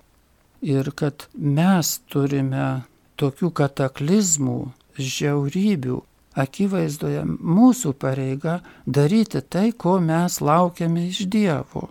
Ir 0.65 0.89
kad 0.91 1.27
mes 1.37 1.99
turime 2.09 2.81
tokių 3.21 3.51
kataklizmų, 3.61 4.57
žiaurybių 4.99 6.01
akivaizdoje 6.39 7.25
mūsų 7.27 7.93
pareiga 7.99 8.59
daryti 8.85 9.41
tai, 9.41 9.69
ko 9.71 9.99
mes 10.03 10.39
laukiame 10.41 11.07
iš 11.09 11.25
Dievo. 11.31 11.89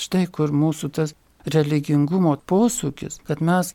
Štai 0.00 0.26
kur 0.26 0.52
mūsų 0.52 0.90
tas 0.98 1.14
religingumo 1.54 2.34
posūkis, 2.50 3.20
kad 3.28 3.42
mes 3.44 3.74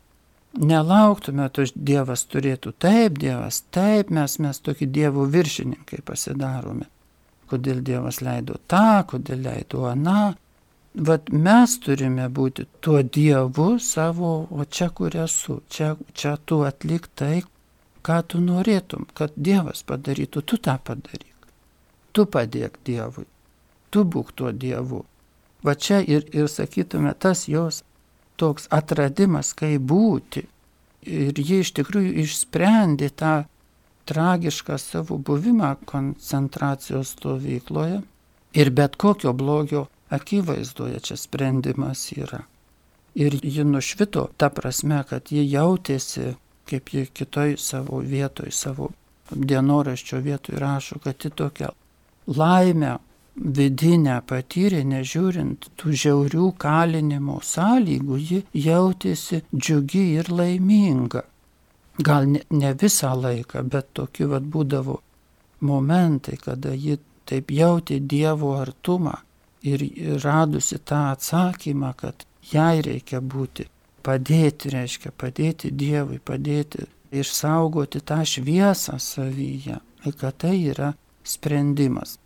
Nelauktume, 0.57 1.45
to 1.53 1.63
Dievas 1.75 2.23
turėtų 2.25 2.71
taip, 2.81 3.19
Dievas 3.21 3.61
taip, 3.69 4.09
mes 4.09 4.39
mes 4.41 4.59
tokie 4.65 4.87
Dievo 4.89 5.27
viršininkai 5.29 6.01
pasidarome. 6.05 6.87
Kodėl 7.49 7.83
Dievas 7.85 8.21
leido 8.25 8.57
tą, 8.67 9.03
kodėl 9.11 9.43
leido 9.45 9.85
aną. 9.89 10.33
Vat 11.05 11.29
mes 11.29 11.75
turime 11.83 12.25
būti 12.33 12.65
tuo 12.81 13.03
Dievu 13.03 13.77
savo, 13.77 14.47
o 14.49 14.65
čia 14.65 14.89
kur 14.89 15.13
esu, 15.13 15.59
čia, 15.69 15.93
čia 16.17 16.33
tu 16.41 16.63
atlik 16.65 17.05
tai, 17.13 17.43
ką 18.05 18.21
tu 18.27 18.41
norėtum, 18.43 19.07
kad 19.13 19.35
Dievas 19.35 19.83
padarytų, 19.87 20.43
tu 20.43 20.57
tą 20.57 20.77
padaryk. 20.83 21.49
Tu 22.13 22.25
padėk 22.25 22.79
Dievui, 22.85 23.27
tu 23.89 24.03
būk 24.03 24.33
tuo 24.35 24.51
Dievu. 24.51 25.03
Va 25.63 25.75
čia 25.75 25.99
ir, 25.99 26.25
ir 26.33 26.47
sakytume, 26.47 27.13
tas 27.19 27.47
jos 27.51 27.83
toks 28.39 28.69
atradimas, 28.71 29.51
kaip 29.53 29.83
būti. 29.91 30.45
Ir 31.09 31.39
jie 31.39 31.61
iš 31.63 31.73
tikrųjų 31.77 32.13
išsprendė 32.23 33.09
tą 33.21 33.33
tragišką 34.09 34.77
savo 34.81 35.17
buvimą 35.17 35.75
koncentracijos 35.89 37.13
stovykloje. 37.15 38.01
Ir 38.57 38.71
bet 38.73 38.95
kokio 38.97 39.33
blogio 39.37 39.85
akivaizdoje 40.09 40.99
čia 41.05 41.17
sprendimas 41.19 42.07
yra. 42.15 42.41
Ir 43.19 43.35
ji 43.43 43.63
nušvito 43.65 44.29
tą 44.37 44.49
prasme, 44.53 45.03
kad 45.09 45.29
ji 45.33 45.43
jautėsi, 45.45 46.33
kaip 46.69 46.93
ji 46.93 47.05
kitoj 47.13 47.57
savo 47.57 47.99
vietoj, 48.05 48.51
savo 48.53 48.89
dienoraščio 49.31 50.19
vietoj 50.25 50.59
rašo, 50.61 50.99
kad 51.03 51.25
ji 51.25 51.31
tokia 51.41 51.69
laimę 52.27 52.97
vidinę 53.39 54.19
patyrė, 54.27 54.81
nežiūrint 54.83 55.69
tų 55.79 55.93
žiaurių 56.03 56.49
kalinimo 56.59 57.39
sąlygų, 57.45 58.17
ji 58.29 58.39
jautėsi 58.53 59.43
džiugi 59.55 60.05
ir 60.19 60.31
laiminga. 60.31 61.23
Gal 62.03 62.27
ne, 62.31 62.41
ne 62.49 62.73
visą 62.73 63.13
laiką, 63.15 63.63
bet 63.63 63.93
tokiu 63.93 64.29
vad 64.33 64.47
būdavo 64.51 64.99
momentai, 65.67 66.37
kada 66.39 66.73
ji 66.73 66.99
taip 67.29 67.51
jautė 67.51 67.99
Dievo 67.99 68.53
artumą 68.59 69.17
ir 69.67 69.83
radusi 70.23 70.79
tą 70.79 71.09
atsakymą, 71.13 71.93
kad 71.99 72.25
jai 72.51 72.79
reikia 72.85 73.19
būti, 73.21 73.67
padėti, 74.03 74.71
reiškia 74.73 75.11
padėti 75.17 75.71
Dievui, 75.71 76.19
padėti 76.19 76.85
išsaugoti 77.11 78.01
tą 78.05 78.21
šviesą 78.25 78.97
savyje, 79.01 79.79
kad 80.19 80.37
tai 80.41 80.55
yra 80.71 80.93
sprendimas. 81.23 82.17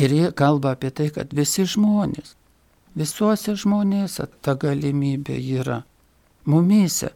Ir 0.00 0.12
jie 0.16 0.30
kalba 0.32 0.72
apie 0.76 0.90
tai, 0.90 1.10
kad 1.12 1.32
visi 1.36 1.66
žmonės, 1.68 2.34
visuose 2.96 3.56
žmonėse 3.60 4.28
ta 4.40 4.54
galimybė 4.56 5.36
yra. 5.60 5.82
Mumyse 6.48 7.12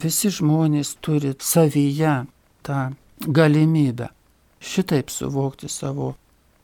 visi 0.00 0.30
žmonės 0.30 0.94
turi 1.02 1.32
savyje 1.40 2.14
tą 2.62 2.80
galimybę 3.26 4.10
šitaip 4.60 5.10
suvokti 5.10 5.68
savo 5.68 6.14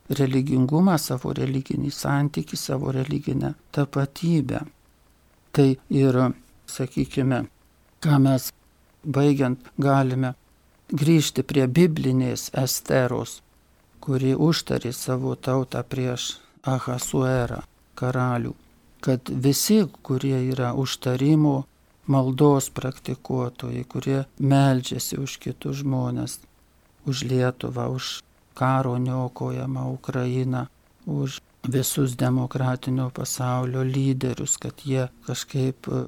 religingumą, 0.08 0.98
savo 1.00 1.32
religinį 1.34 1.90
santykį, 1.90 2.56
savo 2.56 2.92
religinę 2.94 3.54
tapatybę. 3.72 4.60
Tai 5.56 5.70
ir, 5.88 6.16
sakykime, 6.68 7.46
ką 8.04 8.18
mes 8.20 8.50
baigiant 9.16 9.70
galime 9.80 10.34
grįžti 10.92 11.44
prie 11.48 11.64
biblinės 11.78 12.50
esteros, 12.64 13.38
kuri 14.04 14.34
užtarė 14.48 14.92
savo 14.92 15.32
tautą 15.34 15.80
prieš 15.94 16.34
Ahasuerą 16.66 17.62
karalių, 17.96 18.52
kad 19.00 19.32
visi, 19.46 19.80
kurie 20.02 20.36
yra 20.50 20.74
užtarimo 20.76 21.56
maldos 22.06 22.68
praktikuotojai, 22.76 23.84
kurie 23.88 24.20
meldžiasi 24.38 25.18
už 25.22 25.38
kitus 25.42 25.80
žmonės, 25.80 26.38
už 27.06 27.24
Lietuvą, 27.30 27.88
už 27.96 28.20
karo 28.54 28.96
niokojamą 28.98 29.88
Ukrainą, 29.94 30.66
už 31.06 31.40
visus 31.72 32.16
demokratinio 32.18 33.10
pasaulio 33.14 33.82
lyderius, 33.86 34.56
kad 34.62 34.84
jie 34.84 35.08
kažkaip 35.26 35.88
e, 35.88 36.04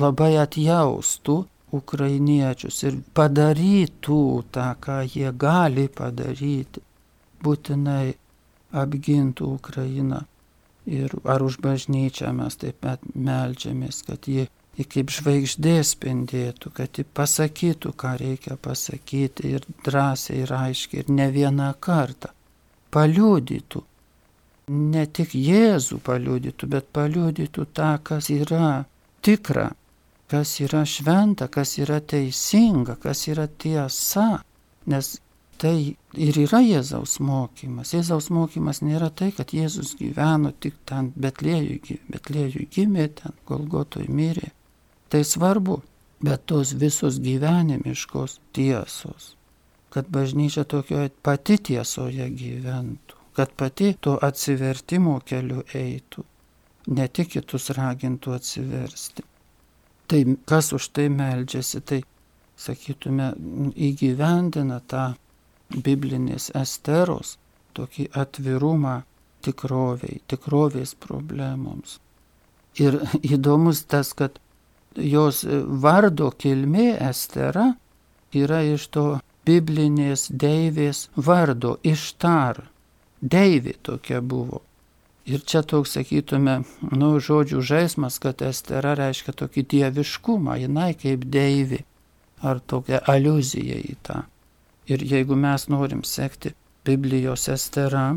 labai 0.00 0.34
atjaustų 0.42 1.36
ukrainiečius 1.76 2.82
ir 2.88 2.98
padarytų 3.14 4.22
tą, 4.54 4.70
ką 4.84 5.00
jie 5.06 5.30
gali 5.32 5.86
padaryti. 5.88 6.82
Būtinai 7.40 8.14
apgintų 8.76 9.54
Ukrainą. 9.56 10.24
Ir 10.90 11.12
ar 11.24 11.42
už 11.44 11.60
bažnyčią 11.62 12.32
mes 12.36 12.56
taip 12.60 12.80
pat 12.84 13.04
melžiamės, 13.14 14.02
kad 14.04 14.26
ji 14.28 14.48
ji 14.80 14.86
kaip 14.88 15.12
žvaigždė 15.12 15.78
spindėtų, 15.84 16.72
kad 16.74 16.98
ji 16.98 17.04
pasakytų, 17.04 17.92
ką 18.00 18.14
reikia 18.20 18.56
pasakyti 18.56 19.54
ir 19.56 19.66
drąsiai 19.84 20.42
ir 20.44 20.52
aiškiai 20.56 21.02
ir 21.02 21.10
ne 21.12 21.28
vieną 21.34 21.72
kartą 21.84 22.32
paliūdytų. 22.94 23.82
Ne 24.70 25.06
tik 25.10 25.34
Jėzų 25.34 25.98
paliūdytų, 26.06 26.68
bet 26.70 26.90
paliūdytų 26.94 27.64
tą, 27.74 27.94
kas 28.06 28.28
yra 28.30 28.84
tikra, 29.24 29.70
kas 30.30 30.52
yra 30.62 30.84
šventa, 30.86 31.48
kas 31.50 31.74
yra 31.80 31.98
teisinga, 32.00 32.94
kas 33.02 33.26
yra 33.32 33.48
tiesa. 33.50 34.44
Nes 34.90 35.16
tai 35.60 35.96
ir 36.16 36.38
yra 36.40 36.62
Jėzaus 36.64 37.18
mokymas. 37.24 37.92
Jėzaus 37.92 38.30
mokymas 38.32 38.80
nėra 38.84 39.10
tai, 39.12 39.30
kad 39.36 39.52
Jėzus 39.54 39.92
gyveno 39.98 40.54
tik 40.56 40.78
ten 40.88 41.10
Betlėjui, 41.20 41.98
Betlėjui 42.10 42.68
gimė, 42.72 43.10
ten 43.20 43.36
Golgotoj 43.50 44.08
mirė. 44.08 44.52
Tai 45.12 45.20
svarbu, 45.26 45.80
bet 46.24 46.46
tos 46.48 46.72
visos 46.80 47.18
gyvenimiškos 47.20 48.38
tiesos, 48.56 49.34
kad 49.92 50.08
bažnyčia 50.08 50.64
tokioje 50.64 51.12
pati 51.26 51.58
tiesoje 51.70 52.28
gyventų, 52.30 53.19
kad 53.40 53.52
pati 53.56 53.94
to 54.04 54.18
atsivertimo 54.20 55.14
keliu 55.24 55.62
eitų, 55.72 56.22
ne 56.92 57.06
tik 57.08 57.30
kitus 57.38 57.70
ragintų 57.72 58.34
atsiversti. 58.36 59.24
Tai 60.12 60.20
kas 60.50 60.74
už 60.76 60.88
tai 60.92 61.06
meldžiasi, 61.14 61.80
tai 61.80 62.02
sakytume, 62.60 63.30
įgyvendina 63.88 64.82
tą 64.92 65.06
biblinės 65.72 66.50
esteros 66.60 67.38
tokį 67.78 68.10
atvirumą 68.22 68.98
tikroviai, 69.46 70.20
tikrovės 70.28 70.92
problemoms. 71.00 71.96
Ir 72.76 72.98
įdomus 73.24 73.86
tas, 73.88 74.12
kad 74.12 74.36
jos 75.00 75.46
vardo 75.86 76.28
kilmė 76.44 76.90
Estera 77.08 77.70
yra 78.36 78.60
iš 78.66 78.90
to 78.92 79.06
biblinės 79.48 80.28
deivės 80.28 81.08
vardo 81.16 81.78
ištar. 81.82 82.66
Deivė 83.20 83.74
tokia 83.82 84.20
buvo. 84.24 84.62
Ir 85.28 85.42
čia 85.44 85.60
toks, 85.62 85.92
sakytume, 85.98 86.62
nu, 86.96 87.10
žodžių 87.20 87.60
žaismas, 87.60 88.16
kad 88.22 88.40
Estera 88.42 88.94
reiškia 88.96 89.34
tokį 89.36 89.66
dieviškumą, 89.74 90.56
jinai 90.62 90.94
kaip 90.96 91.26
deivė, 91.28 91.82
ar 92.40 92.62
tokia 92.64 93.02
aluzija 93.04 93.76
į 93.76 93.98
tą. 94.02 94.22
Ir 94.88 95.04
jeigu 95.04 95.36
mes 95.36 95.68
norim 95.68 96.00
sekti 96.08 96.54
Biblijos 96.88 97.44
Estera, 97.52 98.16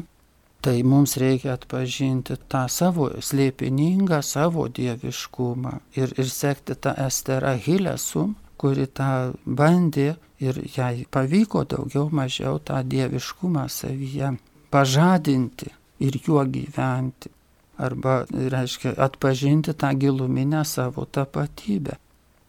tai 0.63 0.77
mums 0.87 1.17
reikia 1.19 1.57
atpažinti 1.57 2.39
tą 2.47 2.63
savo 2.71 3.09
slėpiningą, 3.19 4.21
savo 4.23 4.69
dieviškumą 4.71 5.73
ir, 5.99 6.15
ir 6.15 6.31
sekti 6.31 6.79
tą 6.79 6.95
Esterą 7.03 7.57
Hilesum, 7.59 8.37
kuri 8.55 8.87
tą 8.87 9.35
bandė 9.43 10.13
ir 10.39 10.63
jai 10.77 11.03
pavyko 11.11 11.65
daugiau 11.67 12.07
mažiau 12.15 12.63
tą 12.63 12.79
dieviškumą 12.87 13.67
savyje 13.67 14.31
pažadinti 14.73 15.69
ir 15.99 16.17
juo 16.25 16.43
gyventi. 16.45 17.29
Arba, 17.77 18.23
reiškia, 18.29 18.93
atpažinti 19.05 19.73
tą 19.73 19.89
giluminę 19.97 20.61
savo 20.65 21.05
tapatybę, 21.05 21.95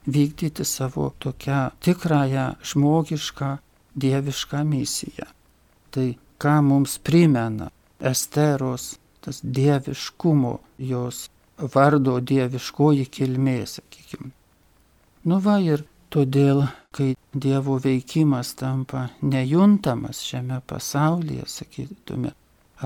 vykdyti 0.06 0.64
savo 0.64 1.12
tokią 1.18 1.60
tikrąją 1.80 2.46
žmogišką, 2.68 3.48
dievišką 3.96 4.64
misiją. 4.72 5.26
Tai 5.92 6.08
ką 6.42 6.54
mums 6.68 6.98
primena 6.98 7.70
Esteros, 8.00 8.98
tas 9.22 9.40
dieviškumo, 9.40 10.58
jos 10.78 11.30
vardo 11.74 12.18
dieviškoji 12.20 13.06
kilmė, 13.06 13.60
sakykime. 13.66 14.30
Nu 15.24 15.40
va 15.40 15.56
ir 15.64 15.86
todėl, 16.14 16.64
kai 16.94 17.14
Dievo 17.44 17.80
veikimas 17.82 18.52
tampa 18.60 19.08
nejuntamas 19.22 20.20
šiame 20.22 20.60
pasaulyje, 20.70 21.48
sakytume, 21.50 22.30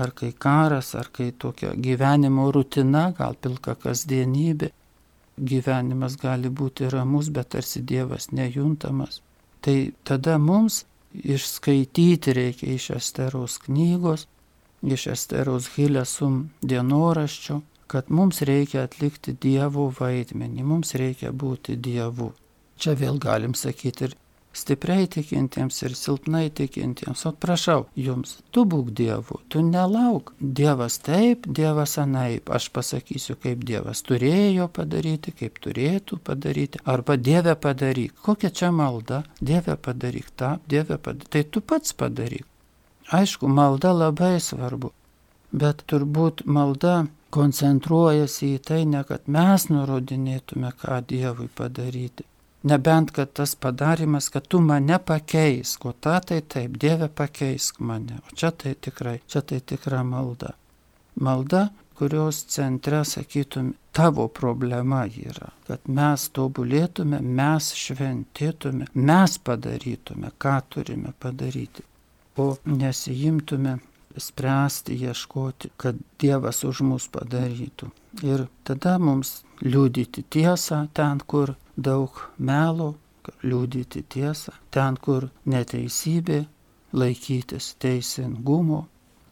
ar 0.01 0.13
kai 0.17 0.31
karas, 0.45 0.95
ar 0.97 1.11
kai 1.13 1.29
tokia 1.43 1.75
gyvenimo 1.87 2.49
rutina, 2.55 3.09
gal 3.17 3.37
pilka 3.37 3.75
kasdienybė, 3.83 4.71
gyvenimas 5.51 6.17
gali 6.19 6.49
būti 6.49 6.89
ramus, 6.89 7.29
bet 7.29 7.53
tarsi 7.53 7.83
Dievas 7.93 8.31
nejuntamas. 8.31 9.21
Tai 9.61 9.77
tada 10.03 10.39
mums 10.41 10.83
išskaityti 11.13 12.33
reikia 12.33 12.73
iš 12.75 12.89
Esteros 12.97 13.61
knygos 13.65 14.27
iš 14.81 15.07
Esteros 15.07 15.67
Hilesum 15.75 16.49
dienoraščio, 16.61 17.61
kad 17.87 18.09
mums 18.09 18.41
reikia 18.41 18.83
atlikti 18.87 19.33
Dievo 19.33 19.89
vaidmenį, 19.99 20.63
mums 20.63 20.93
reikia 20.95 21.31
būti 21.31 21.75
Dievu. 21.75 22.31
Čia 22.79 22.95
vėl 22.95 23.19
galim 23.19 23.55
sakyti 23.59 24.07
ir 24.07 24.17
stipriai 24.55 25.07
tikintiems 25.07 25.81
ir 25.85 25.95
silpnai 25.95 26.49
tikintiems, 26.55 27.25
o 27.29 27.31
prašau 27.43 27.85
jums, 27.95 28.37
tu 28.51 28.65
būk 28.69 28.91
Dievu, 28.97 29.39
tu 29.51 29.61
nelauk. 29.65 30.33
Dievas 30.39 30.97
taip, 31.05 31.47
Dievas 31.59 31.97
anaip, 32.01 32.49
aš 32.49 32.69
pasakysiu, 32.75 33.37
kaip 33.43 33.65
Dievas 33.67 34.01
turėjo 34.07 34.69
padaryti, 34.73 35.35
kaip 35.41 35.59
turėtų 35.63 36.19
padaryti, 36.29 36.81
arba 36.85 37.17
Dieve 37.17 37.55
padaryk. 37.55 38.15
Kokia 38.25 38.51
čia 38.61 38.71
malda? 38.75 39.23
Dieve 39.41 39.77
padaryk 39.77 40.31
tą, 40.35 40.55
Dieve 40.67 40.97
padaryk. 40.97 41.29
Tai 41.35 41.43
tu 41.43 41.61
pats 41.61 41.93
padaryk. 41.93 42.47
Aišku, 43.19 43.49
malda 43.49 43.93
labai 43.93 44.35
svarbu, 44.43 44.91
bet 45.51 45.85
turbūt 45.89 46.43
malda 46.45 47.07
koncentruojasi 47.33 48.55
į 48.55 48.59
tai 48.65 48.83
ne, 48.89 49.01
kad 49.05 49.25
mes 49.29 49.69
nurodinėtume, 49.69 50.73
ką 50.77 51.01
Dievui 51.09 51.49
padaryti. 51.57 52.28
Nebent, 52.63 53.11
kad 53.15 53.33
tas 53.33 53.55
padarimas, 53.55 54.29
kad 54.29 54.47
tu 54.47 54.59
mane 54.59 54.99
pakeisk, 54.99 55.85
o 55.85 55.91
ta 55.91 56.19
tai 56.19 56.41
taip, 56.41 56.77
Dieve 56.77 57.07
pakeisk 57.07 57.79
mane. 57.79 58.19
O 58.27 58.35
čia 58.35 58.51
tai 58.51 58.73
tikrai, 58.75 59.19
čia 59.27 59.41
tai 59.41 59.59
tikra 59.59 60.03
malda. 60.03 60.53
Malda, 61.15 61.69
kurios 61.95 62.43
centre, 62.51 63.03
sakytum, 63.05 63.73
tavo 63.95 64.27
problema 64.27 65.05
yra, 65.07 65.53
kad 65.67 65.87
mes 65.87 66.27
tobulėtume, 66.35 67.21
mes 67.23 67.71
šventėtume, 67.75 68.91
mes 68.93 69.37
padarytume, 69.43 70.31
ką 70.39 70.57
turime 70.75 71.15
padaryti 71.19 71.87
o 72.39 72.55
nesijimtume 72.65 73.77
spręsti, 74.17 74.93
ieškoti, 74.93 75.69
kad 75.77 75.95
Dievas 76.19 76.63
už 76.63 76.81
mus 76.83 77.07
padarytų. 77.11 77.91
Ir 78.25 78.47
tada 78.67 78.97
mums 78.99 79.43
liūdyti 79.63 80.25
tiesą 80.33 80.87
ten, 80.93 81.21
kur 81.31 81.53
daug 81.87 82.21
melo, 82.37 82.95
liūdyti 83.43 84.03
tiesą, 84.09 84.53
ten, 84.73 84.97
kur 84.97 85.29
neteisybė, 85.45 86.39
laikytis 86.93 87.75
teisingumo, 87.83 88.87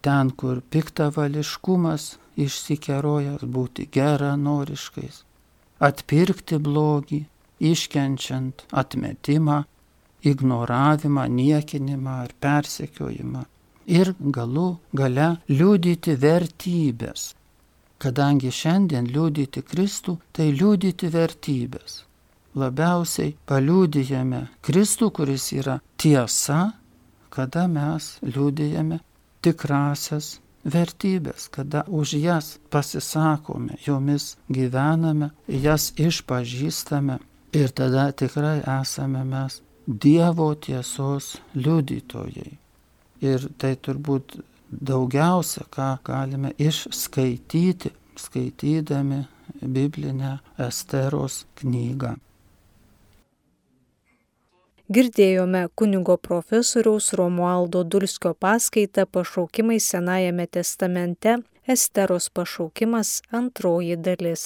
ten, 0.05 0.31
kur 0.31 0.61
piktavališkumas 0.61 2.17
išsikerojas, 2.37 3.41
būti 3.41 3.87
geranoriškais, 3.97 5.23
atpirkti 5.89 6.61
blogį, 6.61 7.23
iškenčiant 7.71 8.67
atmetimą 8.71 9.63
ignoravimą, 10.21 11.27
niekinimą 11.41 12.17
ar 12.25 12.33
persekiojimą. 12.39 13.45
ir 13.87 14.11
galų 14.19 14.67
gale 14.99 15.27
liūdyti 15.47 16.17
vertybės. 16.19 17.33
Kadangi 17.97 18.51
šiandien 18.51 19.07
liūdyti 19.09 19.63
Kristų, 19.63 20.17
tai 20.35 20.51
liūdyti 20.51 21.09
vertybės. 21.13 22.03
Labiausiai 22.55 23.35
paliūdėjame 23.49 24.47
Kristų, 24.65 25.11
kuris 25.11 25.51
yra 25.53 25.79
tiesa, 25.97 26.73
kada 27.29 27.67
mes 27.67 28.17
liūdėjame 28.23 28.99
tikrasias 29.45 30.37
vertybės, 30.67 31.47
kada 31.53 31.83
už 31.87 32.17
jas 32.21 32.57
pasisakome, 32.73 33.77
jomis 33.85 34.35
gyvename, 34.49 35.31
jas 35.47 35.91
išpažįstame 35.95 37.19
ir 37.55 37.71
tada 37.71 38.11
tikrai 38.11 38.59
esame 38.81 39.23
mes 39.23 39.61
Dievo 39.87 40.49
tiesos 40.59 41.37
liudytojai. 41.55 42.57
Ir 43.23 43.45
tai 43.55 43.77
turbūt 43.79 44.35
daugiausia, 44.67 45.63
ką 45.71 45.93
galime 46.03 46.51
išskaityti, 46.59 47.93
skaitydami 48.19 49.21
biblinę 49.61 50.33
Esteros 50.59 51.45
knygą. 51.55 52.17
Girdėjome 54.87 55.65
kunigo 55.75 56.13
profesoriaus 56.15 57.09
Romualdo 57.19 57.81
Dulskio 57.83 58.29
paskaitą 58.39 59.03
pašaukimai 59.11 59.81
Senajame 59.83 60.45
testamente 60.47 61.33
Esteros 61.67 62.29
pašaukimas 62.31 63.11
antroji 63.41 63.97
dalis. 63.99 64.45